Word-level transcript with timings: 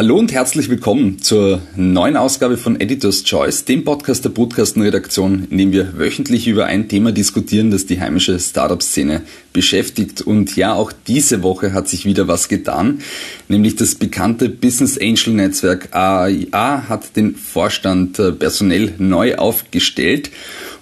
Hallo 0.00 0.16
und 0.16 0.32
herzlich 0.32 0.70
willkommen 0.70 1.20
zur 1.20 1.60
neuen 1.76 2.16
Ausgabe 2.16 2.56
von 2.56 2.80
Editor's 2.80 3.22
Choice, 3.22 3.66
dem 3.66 3.84
Podcast 3.84 4.24
der 4.24 4.30
Brutkastenredaktion, 4.30 5.48
in 5.50 5.58
dem 5.58 5.72
wir 5.72 5.98
wöchentlich 5.98 6.48
über 6.48 6.64
ein 6.64 6.88
Thema 6.88 7.12
diskutieren, 7.12 7.70
das 7.70 7.84
die 7.84 8.00
heimische 8.00 8.40
Startup-Szene 8.40 9.20
beschäftigt. 9.52 10.22
Und 10.22 10.56
ja, 10.56 10.72
auch 10.72 10.90
diese 11.06 11.42
Woche 11.42 11.74
hat 11.74 11.86
sich 11.86 12.06
wieder 12.06 12.28
was 12.28 12.48
getan, 12.48 13.00
nämlich 13.48 13.76
das 13.76 13.94
bekannte 13.94 14.48
Business 14.48 14.96
Angel 14.96 15.34
Netzwerk 15.34 15.94
AIA 15.94 16.88
hat 16.88 17.14
den 17.14 17.34
Vorstand 17.34 18.18
äh, 18.18 18.32
personell 18.32 18.94
neu 18.96 19.34
aufgestellt. 19.34 20.30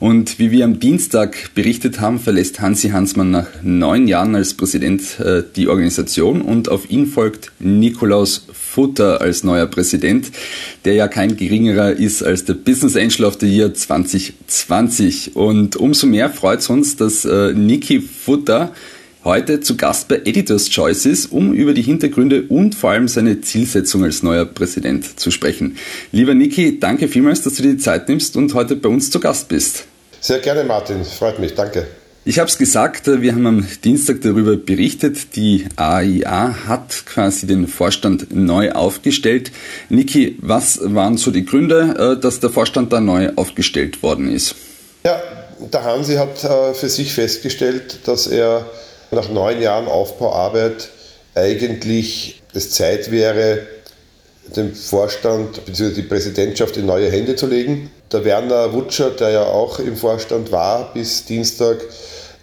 Und 0.01 0.39
wie 0.39 0.53
wir 0.53 0.65
am 0.65 0.79
Dienstag 0.79 1.55
berichtet 1.55 2.01
haben, 2.01 2.21
verlässt 2.21 2.61
Hansi 2.61 2.91
Hansmann 2.91 3.33
nach 3.33 3.49
neun 3.63 4.07
Jahren 4.07 4.37
als 4.37 4.55
Präsident 4.55 5.19
äh, 5.19 5.43
die 5.57 5.67
Organisation 5.67 6.41
und 6.41 6.69
auf 6.69 6.89
ihn 6.89 7.07
folgt 7.07 7.51
Nikolaus 7.59 8.47
Futter 8.53 9.21
als 9.21 9.43
neuer 9.43 9.67
Präsident, 9.67 10.31
der 10.85 10.95
ja 10.95 11.09
kein 11.09 11.37
geringerer 11.37 11.93
ist 11.93 12.23
als 12.23 12.45
der 12.45 12.55
Business 12.55 12.97
Angel 12.97 13.25
of 13.25 13.39
the 13.41 13.47
Year 13.47 13.75
2020. 13.75 15.35
Und 15.35 15.75
umso 15.75 16.07
mehr 16.07 16.31
freut 16.31 16.61
es 16.61 16.71
uns, 16.71 16.95
dass 16.95 17.25
äh, 17.25 17.53
Niki 17.55 18.01
Futter 18.01 18.73
heute 19.25 19.61
zu 19.61 19.77
Gast 19.77 20.09
bei 20.09 20.17
Editors 20.25 20.71
Choice 20.71 21.07
ist, 21.07 21.33
um 21.33 21.53
über 21.53 21.75
die 21.75 21.83
Hintergründe 21.83 22.43
und 22.49 22.75
vor 22.75 22.91
allem 22.91 23.09
seine 23.09 23.41
Zielsetzung 23.41 24.05
als 24.05 24.23
neuer 24.23 24.45
Präsident 24.45 25.19
zu 25.19 25.31
sprechen. 25.31 25.77
Lieber 26.13 26.35
Niki, 26.35 26.79
danke 26.79 27.09
vielmals, 27.09 27.43
dass 27.43 27.55
du 27.55 27.63
dir 27.63 27.73
die 27.73 27.79
Zeit 27.79 28.09
nimmst 28.09 28.37
und 28.37 28.55
heute 28.55 28.77
bei 28.77 28.89
uns 28.89 29.11
zu 29.11 29.21
Gast 29.21 29.49
bist. 29.49 29.85
Sehr 30.21 30.39
gerne, 30.41 30.65
Martin. 30.65 31.05
Freut 31.05 31.39
mich. 31.39 31.55
Danke. 31.55 31.87
Ich 32.25 32.39
habe 32.39 32.51
es 32.51 32.59
gesagt, 32.59 33.07
wir 33.07 33.33
haben 33.33 33.47
am 33.47 33.67
Dienstag 33.85 34.21
darüber 34.21 34.57
berichtet. 34.57 35.35
Die 35.37 35.65
AIA 35.77 36.67
hat 36.67 37.07
quasi 37.07 37.47
den 37.47 37.67
Vorstand 37.67 38.35
neu 38.35 38.73
aufgestellt. 38.73 39.51
Niki, 39.89 40.37
was 40.43 40.79
waren 40.83 41.17
so 41.17 41.31
die 41.31 41.47
Gründe, 41.47 42.17
äh, 42.17 42.21
dass 42.21 42.41
der 42.41 42.51
Vorstand 42.51 42.93
da 42.93 43.01
neu 43.01 43.31
aufgestellt 43.37 44.03
worden 44.03 44.31
ist? 44.31 44.57
Ja, 45.05 45.23
der 45.73 45.85
Hansi 45.85 46.17
hat 46.17 46.45
äh, 46.45 46.75
für 46.75 46.91
sich 46.91 47.15
festgestellt, 47.15 48.01
dass 48.05 48.27
er 48.27 48.67
nach 49.11 49.29
neun 49.29 49.61
Jahren 49.61 49.89
Aufbauarbeit 49.89 50.89
eigentlich 51.35 52.43
es 52.55 52.71
Zeit 52.71 53.11
wäre, 53.11 53.67
den 54.57 54.75
Vorstand 54.75 55.65
bzw. 55.65 55.95
die 55.95 56.03
Präsidentschaft 56.03 56.77
in 56.77 56.87
neue 56.87 57.11
Hände 57.11 57.37
zu 57.37 57.47
legen. 57.47 57.91
Der 58.13 58.25
Werner 58.25 58.73
Wutscher, 58.73 59.11
der 59.11 59.31
ja 59.31 59.45
auch 59.45 59.79
im 59.79 59.97
Vorstand 59.97 60.51
war 60.51 60.93
bis 60.95 61.25
Dienstag, 61.25 61.79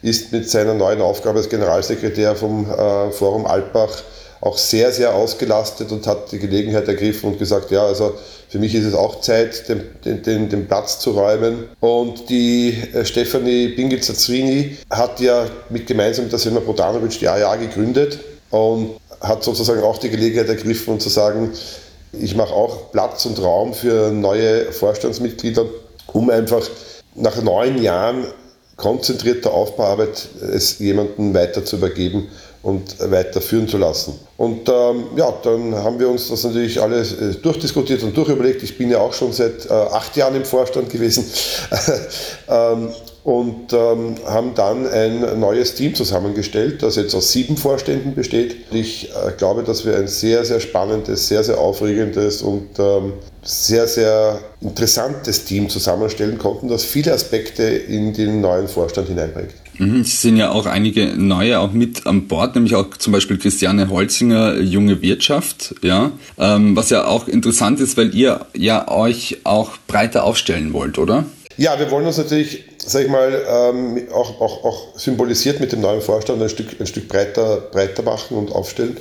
ist 0.02 0.32
mit 0.32 0.50
seiner 0.50 0.76
neuen 0.76 1.02
Aufgabe 1.02 1.40
als 1.40 1.50
Generalsekretär 1.50 2.36
vom 2.36 2.70
äh, 2.70 3.12
Forum 3.12 3.46
Alpbach 3.48 4.04
auch 4.46 4.60
sehr, 4.60 4.92
sehr 4.92 5.16
ausgelastet 5.16 5.92
und 5.92 6.06
hat 6.06 6.32
die 6.32 6.38
Gelegenheit 6.38 6.88
ergriffen 6.88 7.32
und 7.32 7.40
gesagt, 7.40 7.72
ja, 7.72 7.84
also 7.84 8.14
für 8.48 8.60
mich 8.60 8.76
ist 8.76 8.86
es 8.86 8.94
auch 8.94 9.20
Zeit, 9.22 9.68
den, 9.68 10.22
den, 10.22 10.50
den 10.50 10.68
Platz 10.68 11.00
zu 11.00 11.12
räumen. 11.12 11.64
Und 11.80 12.30
die 12.30 12.78
äh, 12.94 13.04
Stefanie 13.04 13.70
Bingel-Zazrini 13.70 14.78
hat 14.92 15.20
ja 15.20 15.48
mit 15.70 15.88
gemeinsam 15.88 16.26
mit 16.26 16.32
der 16.32 16.38
Selma 16.38 16.60
Brodanovic 16.60 17.18
die 17.20 17.28
AIA 17.28 17.56
gegründet 17.56 18.20
und 18.52 18.98
hat 19.20 19.44
sozusagen 19.44 19.82
auch 19.82 19.98
die 19.98 20.10
Gelegenheit 20.12 20.48
ergriffen 20.48 20.94
und 20.94 21.02
zu 21.02 21.10
sagen, 21.10 21.52
ich 22.14 22.36
mache 22.36 22.54
auch 22.54 22.92
Platz 22.92 23.26
und 23.26 23.42
Raum 23.42 23.74
für 23.74 24.12
neue 24.12 24.72
Vorstandsmitglieder, 24.72 25.66
um 26.14 26.30
einfach 26.30 26.70
nach 27.16 27.42
neun 27.42 27.82
Jahren 27.82 28.28
konzentrierter 28.78 29.52
Aufbauarbeit 29.52 30.28
es 30.54 30.78
jemandem 30.80 31.34
weiter 31.34 31.66
zu 31.66 31.78
übergeben 31.78 32.28
und 32.66 33.00
weiterführen 33.12 33.68
zu 33.68 33.78
lassen. 33.78 34.20
Und 34.38 34.68
ähm, 34.68 35.04
ja, 35.16 35.32
dann 35.44 35.76
haben 35.76 36.00
wir 36.00 36.10
uns 36.10 36.30
das 36.30 36.44
natürlich 36.44 36.82
alles 36.82 37.14
äh, 37.14 37.36
durchdiskutiert 37.36 38.02
und 38.02 38.18
durchüberlegt. 38.18 38.64
Ich 38.64 38.76
bin 38.76 38.90
ja 38.90 38.98
auch 38.98 39.14
schon 39.14 39.32
seit 39.34 39.68
äh, 39.68 39.74
acht 39.74 40.18
Jahren 40.18 40.36
im 40.36 40.46
Vorstand 40.46 40.90
gewesen. 40.90 41.26
ähm, 42.50 42.90
und 43.24 43.72
ähm, 43.72 44.16
haben 44.26 44.54
dann 44.56 44.88
ein 44.88 45.40
neues 45.40 45.76
Team 45.76 45.94
zusammengestellt, 45.94 46.82
das 46.82 46.96
jetzt 46.96 47.14
aus 47.14 47.32
sieben 47.32 47.56
Vorständen 47.56 48.16
besteht. 48.16 48.56
Ich 48.72 49.10
äh, 49.12 49.32
glaube, 49.38 49.64
dass 49.64 49.86
wir 49.86 49.96
ein 49.96 50.08
sehr, 50.08 50.44
sehr 50.44 50.60
spannendes, 50.60 51.28
sehr, 51.28 51.44
sehr 51.44 51.60
aufregendes 51.60 52.42
und 52.42 52.80
ähm, 52.80 53.14
sehr, 53.44 53.88
sehr 53.88 54.40
interessantes 54.62 55.46
Team 55.46 55.70
zusammenstellen 55.70 56.40
konnten, 56.40 56.68
das 56.68 56.84
viele 56.84 57.14
Aspekte 57.14 57.64
in 57.64 58.14
den 58.14 58.42
neuen 58.42 58.68
Vorstand 58.68 59.08
hineinbringt. 59.08 59.54
Mhm, 59.78 60.02
es 60.02 60.22
sind 60.22 60.38
ja 60.38 60.52
auch 60.52 60.66
einige 60.66 61.08
neue 61.18 61.60
auch 61.60 61.72
mit 61.72 62.08
an 62.08 62.28
Bord, 62.28 62.56
nämlich 62.56 62.76
auch 62.76 62.96
zum 62.98 63.14
Beispiel 63.14 63.38
Christiane 63.38 63.90
Holzinger, 63.90 64.60
Junge 64.60 65.02
Wirtschaft, 65.02 65.76
ja, 65.82 66.12
ähm, 66.38 66.76
was 66.76 66.90
ja 66.90 67.06
auch 67.06 67.28
interessant 67.28 67.80
ist, 67.80 67.98
weil 67.98 68.16
ihr 68.16 68.46
ja 68.56 68.88
euch 68.88 69.38
auch 69.44 69.72
breiter 69.88 70.24
aufstellen 70.24 70.74
wollt, 70.74 70.98
oder? 70.98 71.26
Ja, 71.58 71.80
wir 71.80 71.90
wollen 71.90 72.06
uns 72.06 72.18
natürlich, 72.18 72.66
sag 72.78 73.04
ich 73.04 73.10
mal, 73.10 73.46
ähm, 73.48 74.08
auch, 74.14 74.42
auch, 74.42 74.66
auch 74.66 75.00
symbolisiert 75.00 75.62
mit 75.62 75.72
dem 75.72 75.80
neuen 75.82 76.02
Vorstand 76.02 76.42
ein 76.42 76.50
Stück, 76.50 76.80
ein 76.80 76.88
Stück 76.88 77.08
breiter, 77.08 77.62
breiter 77.72 78.04
machen 78.04 78.38
und 78.38 78.52
aufstellen. 78.52 78.98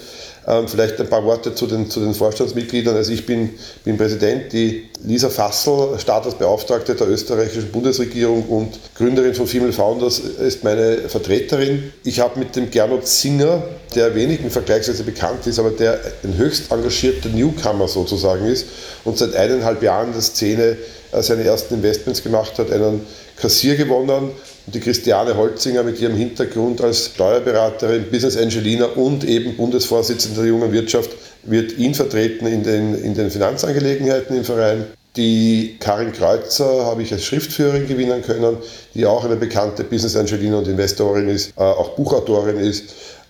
Ähm, 0.46 0.68
vielleicht 0.68 1.00
ein 1.00 1.08
paar 1.08 1.24
Worte 1.24 1.54
zu 1.54 1.66
den, 1.66 1.88
zu 1.88 2.00
den 2.00 2.12
Vorstandsmitgliedern. 2.12 2.94
Also 2.94 3.12
ich 3.12 3.24
bin, 3.24 3.50
bin 3.82 3.96
Präsident, 3.96 4.52
die 4.52 4.90
Lisa 5.02 5.30
Fassel, 5.30 5.98
Staatsbeauftragte 5.98 6.94
der 6.94 7.08
österreichischen 7.08 7.72
Bundesregierung 7.72 8.44
und 8.48 8.78
Gründerin 8.94 9.34
von 9.34 9.46
Female 9.46 9.72
Founders, 9.72 10.18
ist 10.18 10.62
meine 10.62 11.08
Vertreterin. 11.08 11.92
Ich 12.04 12.20
habe 12.20 12.38
mit 12.38 12.56
dem 12.56 12.70
Gernot 12.70 13.06
Singer, 13.06 13.62
der 13.94 14.14
wenigen 14.14 14.50
vergleichsweise 14.50 15.04
bekannt 15.04 15.46
ist, 15.46 15.58
aber 15.58 15.70
der 15.70 15.98
ein 16.22 16.36
höchst 16.36 16.70
engagierter 16.70 17.30
Newcomer 17.30 17.88
sozusagen 17.88 18.46
ist 18.46 18.66
und 19.04 19.16
seit 19.16 19.34
eineinhalb 19.34 19.82
Jahren 19.82 20.12
der 20.12 20.22
Szene 20.22 20.76
äh, 21.12 21.22
seine 21.22 21.44
ersten 21.44 21.74
Investments 21.74 22.22
gemacht 22.22 22.58
hat, 22.58 22.70
einen 22.70 23.06
Kassier 23.36 23.76
gewonnen 23.76 24.30
und 24.66 24.74
die 24.74 24.80
Christiane 24.80 25.36
Holzinger 25.36 25.82
mit 25.82 26.00
ihrem 26.00 26.16
Hintergrund 26.16 26.80
als 26.80 27.06
Steuerberaterin, 27.06 28.10
Business 28.10 28.36
Angelina 28.36 28.86
und 28.86 29.24
eben 29.24 29.56
Bundesvorsitzende 29.56 30.40
der 30.40 30.48
jungen 30.48 30.72
Wirtschaft 30.72 31.10
wird 31.42 31.76
ihn 31.78 31.94
vertreten 31.94 32.46
in 32.46 32.62
den, 32.62 32.94
in 33.02 33.14
den 33.14 33.30
Finanzangelegenheiten 33.30 34.36
im 34.36 34.44
Verein. 34.44 34.86
Die 35.16 35.76
Karin 35.78 36.12
Kreuzer 36.12 36.86
habe 36.86 37.02
ich 37.02 37.12
als 37.12 37.24
Schriftführerin 37.24 37.86
gewinnen 37.86 38.22
können, 38.22 38.56
die 38.94 39.06
auch 39.06 39.24
eine 39.24 39.36
bekannte 39.36 39.84
Business 39.84 40.16
Angelina 40.16 40.58
und 40.58 40.66
Investorin 40.66 41.28
ist, 41.28 41.52
äh, 41.56 41.60
auch 41.60 41.90
Buchautorin 41.90 42.58
ist. 42.58 42.84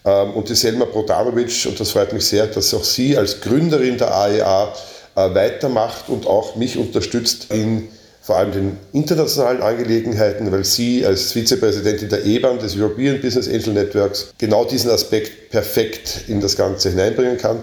Ähm, 0.04 0.32
und 0.32 0.48
die 0.48 0.54
Selma 0.54 0.86
Brodanovic, 0.86 1.66
und 1.66 1.78
das 1.78 1.90
freut 1.90 2.12
mich 2.12 2.24
sehr, 2.24 2.46
dass 2.46 2.72
auch 2.72 2.84
sie 2.84 3.16
als 3.18 3.40
Gründerin 3.40 3.98
der 3.98 4.14
AEA 4.14 4.72
äh, 5.16 5.34
weitermacht 5.34 6.08
und 6.08 6.26
auch 6.26 6.56
mich 6.56 6.78
unterstützt 6.78 7.48
in 7.50 7.88
vor 8.24 8.38
allem 8.38 8.52
den 8.52 8.78
internationalen 8.94 9.60
Angelegenheiten, 9.60 10.50
weil 10.50 10.64
sie 10.64 11.04
als 11.04 11.32
Vizepräsidentin 11.32 12.08
der 12.08 12.24
EBAN, 12.24 12.58
des 12.58 12.74
European 12.74 13.20
Business 13.20 13.46
Angel 13.46 13.74
Networks, 13.74 14.28
genau 14.38 14.64
diesen 14.64 14.90
Aspekt 14.90 15.50
perfekt 15.50 16.22
in 16.28 16.40
das 16.40 16.56
Ganze 16.56 16.88
hineinbringen 16.88 17.36
kann. 17.36 17.58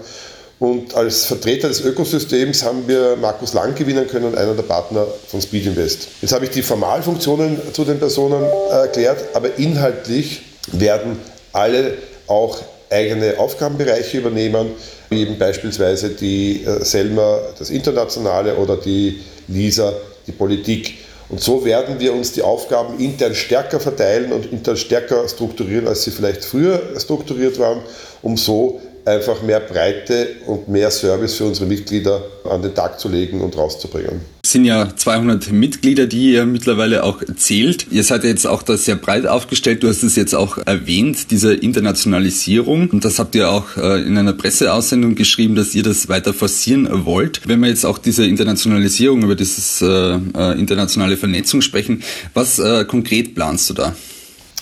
Und 0.60 0.94
als 0.94 1.26
Vertreter 1.26 1.68
des 1.68 1.82
Ökosystems 1.82 2.64
haben 2.64 2.88
wir 2.88 3.18
Markus 3.20 3.54
Lang 3.54 3.74
gewinnen 3.74 4.08
können, 4.08 4.38
einer 4.38 4.54
der 4.54 4.62
Partner 4.62 5.08
von 5.28 5.42
Speed 5.42 5.66
Invest. 5.66 6.10
Jetzt 6.22 6.32
habe 6.32 6.46
ich 6.46 6.52
die 6.52 6.62
Formalfunktionen 6.62 7.60
zu 7.74 7.84
den 7.84 7.98
Personen 7.98 8.44
erklärt, 8.70 9.18
aber 9.34 9.58
inhaltlich 9.58 10.44
werden 10.72 11.18
alle 11.54 11.96
auch 12.28 12.60
eigene 12.92 13.40
Aufgabenbereiche 13.40 14.20
übernehmen, 14.20 14.74
wie 15.10 15.22
eben 15.22 15.40
beispielsweise 15.40 16.10
die 16.10 16.64
äh, 16.64 16.86
Selma 16.86 17.40
das 17.58 17.72
Internationale 17.72 18.56
oder 18.58 18.78
die 18.78 19.22
Lisa 19.48 19.92
die 20.28 20.32
Politik. 20.32 20.98
Und 21.30 21.40
so 21.42 21.64
werden 21.64 22.00
wir 22.00 22.14
uns 22.14 22.34
die 22.34 22.42
Aufgaben 22.42 23.00
intern 23.00 23.34
stärker 23.34 23.80
verteilen 23.80 24.34
und 24.34 24.52
intern 24.52 24.76
stärker 24.76 25.28
strukturieren, 25.30 25.88
als 25.88 26.04
sie 26.04 26.12
vielleicht 26.12 26.44
früher 26.44 26.82
strukturiert 27.00 27.58
waren, 27.58 27.80
um 28.22 28.36
so 28.36 28.82
einfach 29.06 29.42
mehr 29.42 29.60
Breite 29.60 30.28
und 30.48 30.68
mehr 30.68 30.92
Service 30.92 31.36
für 31.36 31.46
unsere 31.46 31.66
Mitglieder 31.66 32.24
an 32.50 32.62
den 32.62 32.74
Tag 32.76 33.00
zu 33.00 33.10
legen 33.10 33.42
und 33.42 33.58
rauszubringen. 33.58 34.22
Es 34.44 34.54
sind 34.54 34.66
ja 34.66 34.90
200 34.96 35.52
Mitglieder, 35.52 36.08
die 36.08 36.34
ihr 36.34 36.46
mittlerweile 36.46 37.04
auch 37.04 37.22
zählt. 37.38 37.88
Ihr 37.92 38.04
seid 38.04 38.24
ja 38.24 38.30
jetzt 38.30 38.46
auch 38.46 38.64
da 38.64 38.76
sehr 38.76 38.96
breit 38.96 39.26
aufgestellt. 39.26 39.84
Du 39.84 39.88
hast 39.88 40.04
es 40.04 40.16
jetzt 40.16 40.34
auch 40.34 40.58
erwähnt, 40.66 41.32
diese 41.32 41.54
Internationalisierung. 41.54 42.90
Und 42.90 43.06
das 43.06 43.20
habt 43.20 43.36
ihr 43.36 43.50
auch 43.50 43.78
äh, 43.78 44.02
in 44.02 44.18
einer 44.18 44.34
Presseaussendung 44.34 45.16
geschrieben, 45.16 45.56
dass 45.56 45.74
ihr 45.74 45.84
das 45.84 46.10
weiter 46.10 46.34
forcieren 46.34 47.06
wollt. 47.06 47.48
Wenn 47.48 47.60
wir 47.62 47.70
jetzt 47.70 47.86
auch 47.86 47.98
diese 47.98 48.26
Internationalisierung, 48.26 49.24
über 49.24 49.36
dieses 49.36 49.82
äh, 49.82 49.86
äh 49.86 50.60
internationale 50.60 51.18
Vernetzung 51.18 51.62
sprechen, 51.62 52.04
was 52.34 52.60
äh, 52.60 52.84
konkret 52.86 53.36
planst 53.36 53.70
du 53.70 53.74
da? 53.76 53.96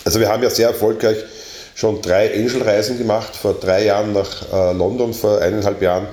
Also 0.05 0.19
wir 0.19 0.29
haben 0.29 0.43
ja 0.43 0.49
sehr 0.49 0.67
erfolgreich 0.67 1.17
schon 1.79 2.01
drei 2.01 2.33
Angel-Reisen 2.33 2.97
gemacht, 2.97 3.33
vor 3.37 3.53
drei 3.53 3.85
Jahren 3.85 4.11
nach 4.11 4.51
äh, 4.51 4.73
London, 4.73 5.13
vor 5.13 5.39
eineinhalb 5.39 5.81
Jahren 5.81 6.07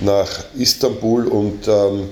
nach 0.00 0.28
Istanbul 0.56 1.26
und 1.26 1.66
ähm, 1.66 2.08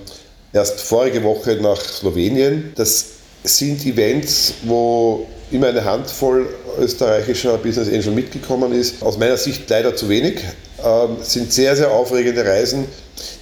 erst 0.52 0.80
vorige 0.80 1.22
Woche 1.22 1.54
nach 1.62 1.80
Slowenien. 1.80 2.72
Das 2.74 3.06
sind 3.44 3.86
Events, 3.86 4.54
wo 4.64 5.24
immer 5.52 5.68
eine 5.68 5.84
Handvoll 5.84 6.48
österreichischer 6.80 7.56
Business 7.58 7.86
Angel 7.86 8.10
mitgekommen 8.10 8.72
ist. 8.72 9.00
Aus 9.00 9.16
meiner 9.16 9.36
Sicht 9.36 9.70
leider 9.70 9.94
zu 9.94 10.08
wenig. 10.08 10.40
Ähm, 10.84 11.16
sind 11.22 11.52
sehr, 11.52 11.74
sehr 11.74 11.90
aufregende 11.90 12.44
Reisen, 12.44 12.84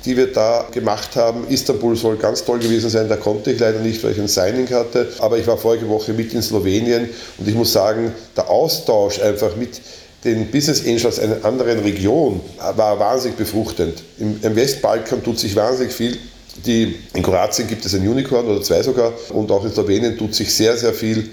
die 0.05 0.17
wir 0.17 0.33
da 0.33 0.67
gemacht 0.71 1.17
haben. 1.17 1.49
Istanbul 1.49 1.97
soll 1.97 2.17
ganz 2.17 2.45
toll 2.45 2.61
gewesen 2.61 2.89
sein, 2.91 3.09
da 3.09 3.17
konnte 3.17 3.51
ich 3.51 3.59
leider 3.59 3.81
nicht, 3.81 4.03
weil 4.05 4.13
ich 4.13 4.21
ein 4.21 4.29
Signing 4.29 4.71
hatte. 4.71 5.09
Aber 5.19 5.37
ich 5.37 5.47
war 5.47 5.57
vorige 5.57 5.89
Woche 5.89 6.13
mit 6.13 6.33
in 6.33 6.43
Slowenien 6.43 7.09
und 7.39 7.49
ich 7.49 7.55
muss 7.55 7.73
sagen, 7.73 8.13
der 8.37 8.49
Austausch 8.49 9.21
einfach 9.21 9.57
mit 9.57 9.81
den 10.25 10.51
Business 10.51 10.87
Angels 10.87 11.19
einer 11.19 11.45
anderen 11.45 11.81
Region 11.81 12.41
war 12.77 12.99
wahnsinnig 12.99 13.37
befruchtend. 13.37 14.03
Im, 14.19 14.39
Im 14.41 14.57
Westbalkan 14.57 15.23
tut 15.23 15.39
sich 15.39 15.55
wahnsinnig 15.57 15.93
viel. 15.93 16.17
Die, 16.65 16.95
in 17.15 17.23
Kroatien 17.23 17.67
gibt 17.67 17.85
es 17.85 17.95
ein 17.95 18.09
Unicorn 18.09 18.47
oder 18.47 18.63
zwei 18.63 18.81
sogar 18.83 19.13
und 19.31 19.51
auch 19.51 19.65
in 19.65 19.73
Slowenien 19.73 20.17
tut 20.17 20.35
sich 20.35 20.55
sehr, 20.55 20.77
sehr 20.77 20.95
viel. 20.95 21.31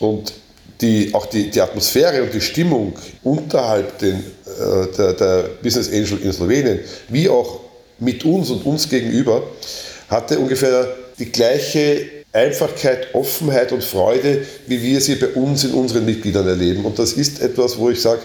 Und 0.00 0.32
die, 0.80 1.14
auch 1.14 1.26
die, 1.26 1.50
die 1.50 1.60
Atmosphäre 1.60 2.22
und 2.22 2.34
die 2.34 2.40
Stimmung 2.40 2.94
unterhalb 3.22 3.98
den, 3.98 4.16
äh, 4.16 4.86
der, 4.96 5.12
der 5.14 5.50
Business 5.62 5.88
Angel 5.88 6.18
in 6.22 6.32
Slowenien, 6.32 6.80
wie 7.08 7.28
auch 7.28 7.60
mit 7.98 8.24
uns 8.24 8.50
und 8.50 8.64
uns 8.66 8.88
gegenüber, 8.88 9.42
hatte 10.08 10.38
ungefähr 10.38 10.88
die 11.18 11.32
gleiche 11.32 12.06
Einfachkeit, 12.32 13.14
Offenheit 13.14 13.72
und 13.72 13.82
Freude, 13.82 14.42
wie 14.66 14.82
wir 14.82 15.00
sie 15.00 15.16
bei 15.16 15.28
uns 15.28 15.64
in 15.64 15.72
unseren 15.72 16.04
Mitgliedern 16.04 16.46
erleben. 16.46 16.84
Und 16.84 16.98
das 16.98 17.14
ist 17.14 17.40
etwas, 17.40 17.78
wo 17.78 17.88
ich 17.88 18.00
sage, 18.00 18.20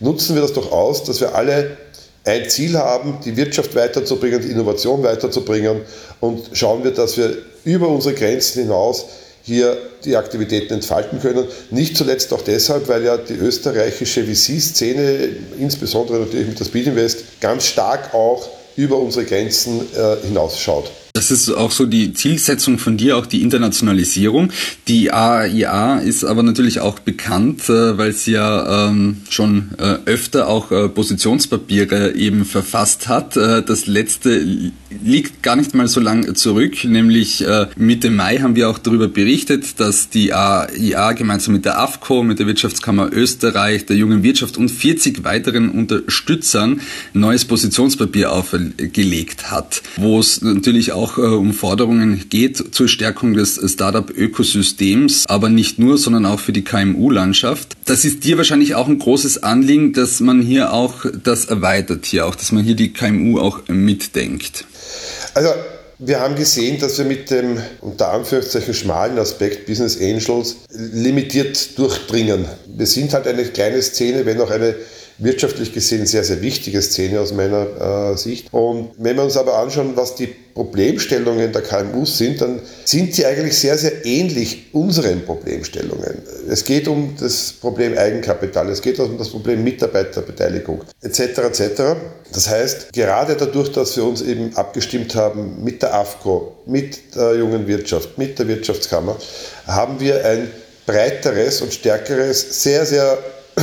nutzen 0.00 0.34
wir 0.34 0.42
das 0.42 0.54
doch 0.54 0.72
aus, 0.72 1.04
dass 1.04 1.20
wir 1.20 1.34
alle 1.34 1.76
ein 2.24 2.48
Ziel 2.48 2.78
haben, 2.78 3.18
die 3.24 3.36
Wirtschaft 3.36 3.74
weiterzubringen, 3.74 4.40
die 4.40 4.50
Innovation 4.50 5.02
weiterzubringen 5.02 5.82
und 6.20 6.50
schauen 6.52 6.84
wir, 6.84 6.90
dass 6.90 7.16
wir 7.16 7.36
über 7.64 7.88
unsere 7.88 8.14
Grenzen 8.14 8.62
hinaus 8.62 9.06
hier 9.50 9.76
die 10.04 10.16
Aktivitäten 10.16 10.74
entfalten 10.74 11.20
können. 11.20 11.44
Nicht 11.70 11.96
zuletzt 11.96 12.32
auch 12.32 12.42
deshalb, 12.42 12.88
weil 12.88 13.04
ja 13.04 13.16
die 13.16 13.34
österreichische 13.34 14.24
VC-Szene, 14.24 15.28
insbesondere 15.58 16.20
natürlich 16.20 16.46
mit 16.46 16.60
der 16.60 16.66
Speed 16.66 16.86
Invest, 16.86 17.24
ganz 17.40 17.66
stark 17.66 18.14
auch 18.14 18.48
über 18.76 18.98
unsere 18.98 19.24
Grenzen 19.24 19.80
äh, 19.80 20.26
hinausschaut. 20.26 20.92
Das 21.12 21.32
ist 21.32 21.50
auch 21.50 21.72
so 21.72 21.86
die 21.86 22.12
Zielsetzung 22.12 22.78
von 22.78 22.96
dir, 22.96 23.16
auch 23.16 23.26
die 23.26 23.42
Internationalisierung. 23.42 24.52
Die 24.86 25.12
AIA 25.12 25.98
ist 25.98 26.22
aber 26.22 26.44
natürlich 26.44 26.78
auch 26.78 27.00
bekannt, 27.00 27.68
äh, 27.68 27.98
weil 27.98 28.12
sie 28.12 28.32
ja 28.32 28.88
ähm, 28.88 29.22
schon 29.28 29.70
äh, 29.78 29.96
öfter 30.06 30.46
auch 30.46 30.70
äh, 30.70 30.88
Positionspapiere 30.88 32.14
eben 32.14 32.44
verfasst 32.44 33.08
hat. 33.08 33.36
Das 33.36 33.86
letzte 33.86 34.72
liegt 35.02 35.42
gar 35.42 35.56
nicht 35.56 35.74
mal 35.74 35.88
so 35.88 36.00
lang 36.00 36.34
zurück, 36.34 36.84
nämlich 36.84 37.44
Mitte 37.76 38.10
Mai 38.10 38.38
haben 38.38 38.56
wir 38.56 38.68
auch 38.68 38.78
darüber 38.78 39.08
berichtet, 39.08 39.80
dass 39.80 40.08
die 40.08 40.32
AIA 40.32 41.12
gemeinsam 41.12 41.54
mit 41.54 41.64
der 41.64 41.78
AFCO, 41.80 42.22
mit 42.22 42.38
der 42.38 42.46
Wirtschaftskammer 42.46 43.10
Österreich, 43.12 43.86
der 43.86 43.96
jungen 43.96 44.22
Wirtschaft 44.22 44.56
und 44.56 44.68
40 44.68 45.24
weiteren 45.24 45.70
Unterstützern 45.70 46.80
neues 47.12 47.44
Positionspapier 47.44 48.32
aufgelegt 48.32 49.50
hat, 49.50 49.82
wo 49.96 50.18
es 50.18 50.42
natürlich 50.42 50.92
auch 50.92 51.00
auch 51.00 51.18
äh, 51.18 51.22
um 51.22 51.52
Forderungen 51.52 52.28
geht 52.28 52.74
zur 52.74 52.88
Stärkung 52.88 53.34
des 53.34 53.60
Startup-Ökosystems, 53.72 55.26
aber 55.26 55.48
nicht 55.48 55.78
nur, 55.78 55.98
sondern 55.98 56.26
auch 56.26 56.40
für 56.40 56.52
die 56.52 56.62
KMU-Landschaft. 56.62 57.76
Das 57.86 58.04
ist 58.04 58.24
dir 58.24 58.36
wahrscheinlich 58.36 58.74
auch 58.74 58.88
ein 58.88 58.98
großes 58.98 59.42
Anliegen, 59.42 59.92
dass 59.92 60.20
man 60.20 60.42
hier 60.42 60.72
auch 60.72 61.06
das 61.24 61.46
erweitert, 61.46 62.06
hier 62.06 62.26
auch, 62.26 62.34
dass 62.34 62.52
man 62.52 62.64
hier 62.64 62.76
die 62.76 62.92
KMU 62.92 63.38
auch 63.38 63.60
mitdenkt. 63.68 64.66
Also 65.34 65.50
wir 65.98 66.20
haben 66.20 66.34
gesehen, 66.34 66.80
dass 66.80 66.96
wir 66.96 67.04
mit 67.04 67.30
dem 67.30 67.62
unter 67.82 68.10
Anführungszeichen 68.10 68.72
schmalen 68.72 69.18
Aspekt 69.18 69.66
Business 69.66 70.00
Angels 70.00 70.56
limitiert 70.70 71.78
durchdringen. 71.78 72.46
Wir 72.66 72.86
sind 72.86 73.12
halt 73.12 73.26
eine 73.26 73.44
kleine 73.44 73.82
Szene, 73.82 74.24
wenn 74.24 74.40
auch 74.40 74.50
eine 74.50 74.74
wirtschaftlich 75.20 75.72
gesehen 75.72 76.06
sehr, 76.06 76.24
sehr 76.24 76.40
wichtige 76.40 76.80
Szene 76.82 77.20
aus 77.20 77.32
meiner 77.32 78.12
äh, 78.12 78.16
Sicht. 78.16 78.52
Und 78.52 78.90
wenn 78.98 79.16
wir 79.16 79.24
uns 79.24 79.36
aber 79.36 79.58
anschauen, 79.58 79.92
was 79.94 80.14
die 80.14 80.28
Problemstellungen 80.54 81.52
der 81.52 81.62
KMUs 81.62 82.18
sind, 82.18 82.40
dann 82.40 82.60
sind 82.84 83.14
sie 83.14 83.24
eigentlich 83.24 83.56
sehr, 83.56 83.78
sehr 83.78 84.04
ähnlich 84.04 84.70
unseren 84.72 85.24
Problemstellungen. 85.24 86.22
Es 86.48 86.64
geht 86.64 86.88
um 86.88 87.14
das 87.20 87.52
Problem 87.52 87.96
Eigenkapital, 87.96 88.68
es 88.70 88.82
geht 88.82 88.98
um 88.98 89.16
das 89.16 89.28
Problem 89.28 89.62
Mitarbeiterbeteiligung 89.62 90.82
etc. 91.02 91.20
etc. 91.20 91.82
Das 92.32 92.48
heißt, 92.48 92.92
gerade 92.92 93.36
dadurch, 93.36 93.72
dass 93.72 93.96
wir 93.96 94.04
uns 94.04 94.22
eben 94.22 94.56
abgestimmt 94.56 95.14
haben 95.14 95.62
mit 95.62 95.82
der 95.82 95.94
AFCO, 95.94 96.56
mit 96.66 97.14
der 97.14 97.36
jungen 97.36 97.66
Wirtschaft, 97.66 98.18
mit 98.18 98.38
der 98.38 98.48
Wirtschaftskammer, 98.48 99.16
haben 99.66 100.00
wir 100.00 100.24
ein 100.24 100.50
breiteres 100.86 101.62
und 101.62 101.72
stärkeres, 101.72 102.62
sehr, 102.62 102.84
sehr 102.84 103.18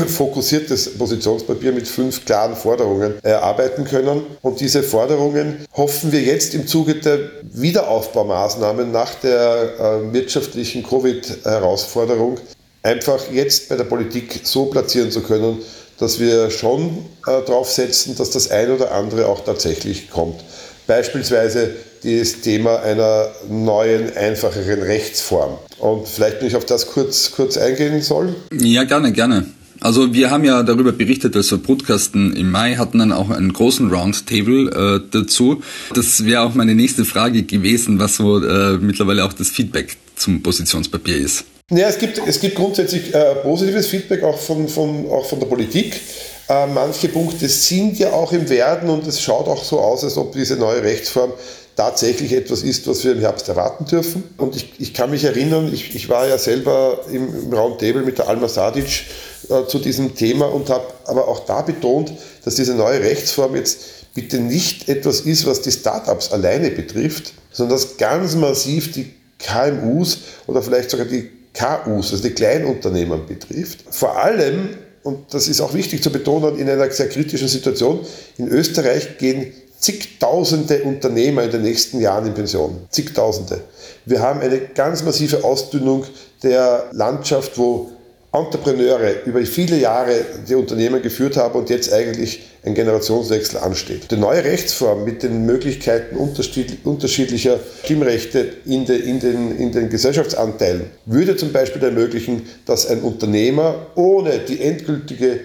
fokussiertes 0.07 0.97
Positionspapier 0.97 1.71
mit 1.71 1.87
fünf 1.87 2.25
klaren 2.25 2.55
Forderungen 2.55 3.15
erarbeiten 3.23 3.85
können. 3.85 4.23
Und 4.41 4.59
diese 4.59 4.83
Forderungen 4.83 5.65
hoffen 5.73 6.11
wir 6.11 6.21
jetzt 6.21 6.53
im 6.53 6.67
Zuge 6.67 6.95
der 6.95 7.19
Wiederaufbaumaßnahmen 7.43 8.91
nach 8.91 9.15
der 9.15 9.73
äh, 9.79 10.13
wirtschaftlichen 10.13 10.83
Covid-Herausforderung 10.83 12.39
einfach 12.83 13.31
jetzt 13.31 13.69
bei 13.69 13.75
der 13.75 13.83
Politik 13.83 14.41
so 14.43 14.67
platzieren 14.67 15.11
zu 15.11 15.21
können, 15.21 15.57
dass 15.99 16.19
wir 16.19 16.49
schon 16.51 17.05
äh, 17.25 17.41
darauf 17.45 17.71
setzen, 17.71 18.15
dass 18.15 18.29
das 18.31 18.51
ein 18.51 18.71
oder 18.71 18.91
andere 18.91 19.27
auch 19.27 19.43
tatsächlich 19.43 20.09
kommt. 20.09 20.41
Beispielsweise 20.85 21.71
das 22.03 22.41
Thema 22.41 22.81
einer 22.81 23.29
neuen, 23.49 24.15
einfacheren 24.15 24.81
Rechtsform. 24.83 25.57
Und 25.79 26.07
vielleicht, 26.07 26.39
wenn 26.39 26.47
ich 26.47 26.55
auf 26.55 26.65
das 26.65 26.87
kurz, 26.87 27.31
kurz 27.31 27.57
eingehen 27.57 28.01
soll. 28.01 28.35
Ja, 28.53 28.83
gerne, 28.83 29.11
gerne. 29.11 29.47
Also 29.81 30.13
wir 30.13 30.31
haben 30.31 30.43
ja 30.43 30.63
darüber 30.63 30.91
berichtet, 30.91 31.35
also 31.35 31.57
Brutkasten 31.57 32.35
im 32.35 32.51
Mai 32.51 32.75
hatten 32.75 32.99
dann 32.99 33.11
auch 33.11 33.29
einen 33.29 33.53
großen 33.53 33.91
Roundtable 33.91 35.01
äh, 35.03 35.09
dazu. 35.11 35.61
Das 35.93 36.25
wäre 36.25 36.41
auch 36.41 36.53
meine 36.53 36.75
nächste 36.75 37.05
Frage 37.05 37.43
gewesen, 37.43 37.99
was 37.99 38.17
so 38.17 38.43
äh, 38.43 38.77
mittlerweile 38.77 39.25
auch 39.25 39.33
das 39.33 39.49
Feedback 39.49 39.97
zum 40.15 40.41
Positionspapier 40.41 41.17
ist. 41.17 41.45
Ja, 41.69 41.89
es 41.89 41.97
gibt, 41.97 42.21
es 42.25 42.39
gibt 42.39 42.55
grundsätzlich 42.55 43.13
äh, 43.13 43.35
positives 43.35 43.87
Feedback 43.87 44.23
auch 44.23 44.39
von, 44.39 44.69
von, 44.69 45.05
auch 45.09 45.25
von 45.25 45.39
der 45.39 45.47
Politik. 45.47 45.99
Äh, 46.47 46.65
manche 46.67 47.09
Punkte 47.09 47.49
sind 47.49 47.99
ja 47.99 48.13
auch 48.13 48.31
im 48.31 48.47
Werden 48.49 48.89
und 48.89 49.05
es 49.05 49.21
schaut 49.21 49.47
auch 49.47 49.63
so 49.63 49.79
aus, 49.79 50.03
als 50.03 50.17
ob 50.17 50.31
diese 50.31 50.55
neue 50.55 50.81
Rechtsform 50.81 51.33
tatsächlich 51.75 52.33
etwas 52.33 52.63
ist, 52.63 52.87
was 52.87 53.03
wir 53.03 53.11
im 53.11 53.19
Herbst 53.19 53.49
erwarten 53.49 53.85
dürfen. 53.85 54.23
Und 54.37 54.55
ich, 54.55 54.73
ich 54.79 54.93
kann 54.93 55.11
mich 55.11 55.25
erinnern, 55.25 55.69
ich, 55.71 55.93
ich 55.93 56.09
war 56.09 56.27
ja 56.27 56.37
selber 56.37 57.01
im, 57.11 57.27
im 57.43 57.53
Roundtable 57.53 58.01
mit 58.01 58.17
der 58.17 58.29
Alma 58.29 58.47
Sadic 58.47 59.05
äh, 59.49 59.67
zu 59.67 59.79
diesem 59.79 60.15
Thema 60.15 60.45
und 60.45 60.69
habe 60.69 60.85
aber 61.05 61.27
auch 61.27 61.41
da 61.45 61.61
betont, 61.61 62.13
dass 62.43 62.55
diese 62.55 62.75
neue 62.75 62.99
Rechtsform 63.01 63.55
jetzt 63.55 63.79
bitte 64.13 64.39
nicht 64.39 64.89
etwas 64.89 65.21
ist, 65.21 65.45
was 65.45 65.61
die 65.61 65.71
Startups 65.71 66.31
alleine 66.31 66.71
betrifft, 66.71 67.33
sondern 67.51 67.77
dass 67.77 67.97
ganz 67.97 68.35
massiv 68.35 68.91
die 68.91 69.13
KMUs 69.39 70.19
oder 70.47 70.61
vielleicht 70.61 70.89
sogar 70.89 71.05
die 71.05 71.29
KUs, 71.53 72.11
also 72.11 72.23
die 72.23 72.31
Kleinunternehmen 72.31 73.25
betrifft. 73.25 73.83
Vor 73.89 74.17
allem, 74.17 74.69
und 75.03 75.33
das 75.33 75.47
ist 75.47 75.61
auch 75.61 75.73
wichtig 75.73 76.03
zu 76.03 76.11
betonen, 76.11 76.57
in 76.57 76.69
einer 76.69 76.89
sehr 76.91 77.09
kritischen 77.09 77.47
Situation, 77.47 78.05
in 78.37 78.47
Österreich 78.47 79.17
gehen 79.17 79.53
zigtausende 79.79 80.83
Unternehmer 80.83 81.43
in 81.43 81.51
den 81.51 81.61
nächsten 81.61 82.01
Jahren 82.01 82.25
in 82.25 82.33
Pension. 82.33 82.87
Zigtausende. 82.89 83.61
Wir 84.05 84.21
haben 84.21 84.39
eine 84.39 84.59
ganz 84.59 85.03
massive 85.03 85.43
Ausdünnung 85.43 86.05
der 86.43 86.89
Landschaft, 86.91 87.57
wo 87.57 87.91
Entrepreneure 88.37 89.23
über 89.25 89.41
viele 89.41 89.77
Jahre 89.77 90.13
die 90.47 90.55
Unternehmen 90.55 91.01
geführt 91.01 91.37
haben 91.37 91.59
und 91.59 91.69
jetzt 91.69 91.91
eigentlich 91.91 92.41
ein 92.63 92.73
Generationswechsel 92.73 93.59
ansteht. 93.59 94.11
Die 94.11 94.17
neue 94.17 94.43
Rechtsform 94.43 95.03
mit 95.05 95.23
den 95.23 95.45
Möglichkeiten 95.45 96.17
unterschiedlicher 96.17 97.59
Stimmrechte 97.83 98.47
in, 98.65 98.85
de, 98.85 98.99
in, 98.99 99.19
den, 99.19 99.57
in 99.57 99.71
den 99.71 99.89
Gesellschaftsanteilen 99.89 100.87
würde 101.05 101.35
zum 101.37 101.51
Beispiel 101.51 101.83
ermöglichen, 101.83 102.43
dass 102.65 102.87
ein 102.87 103.01
Unternehmer 103.01 103.87
ohne 103.95 104.39
die 104.39 104.61
endgültige 104.61 105.39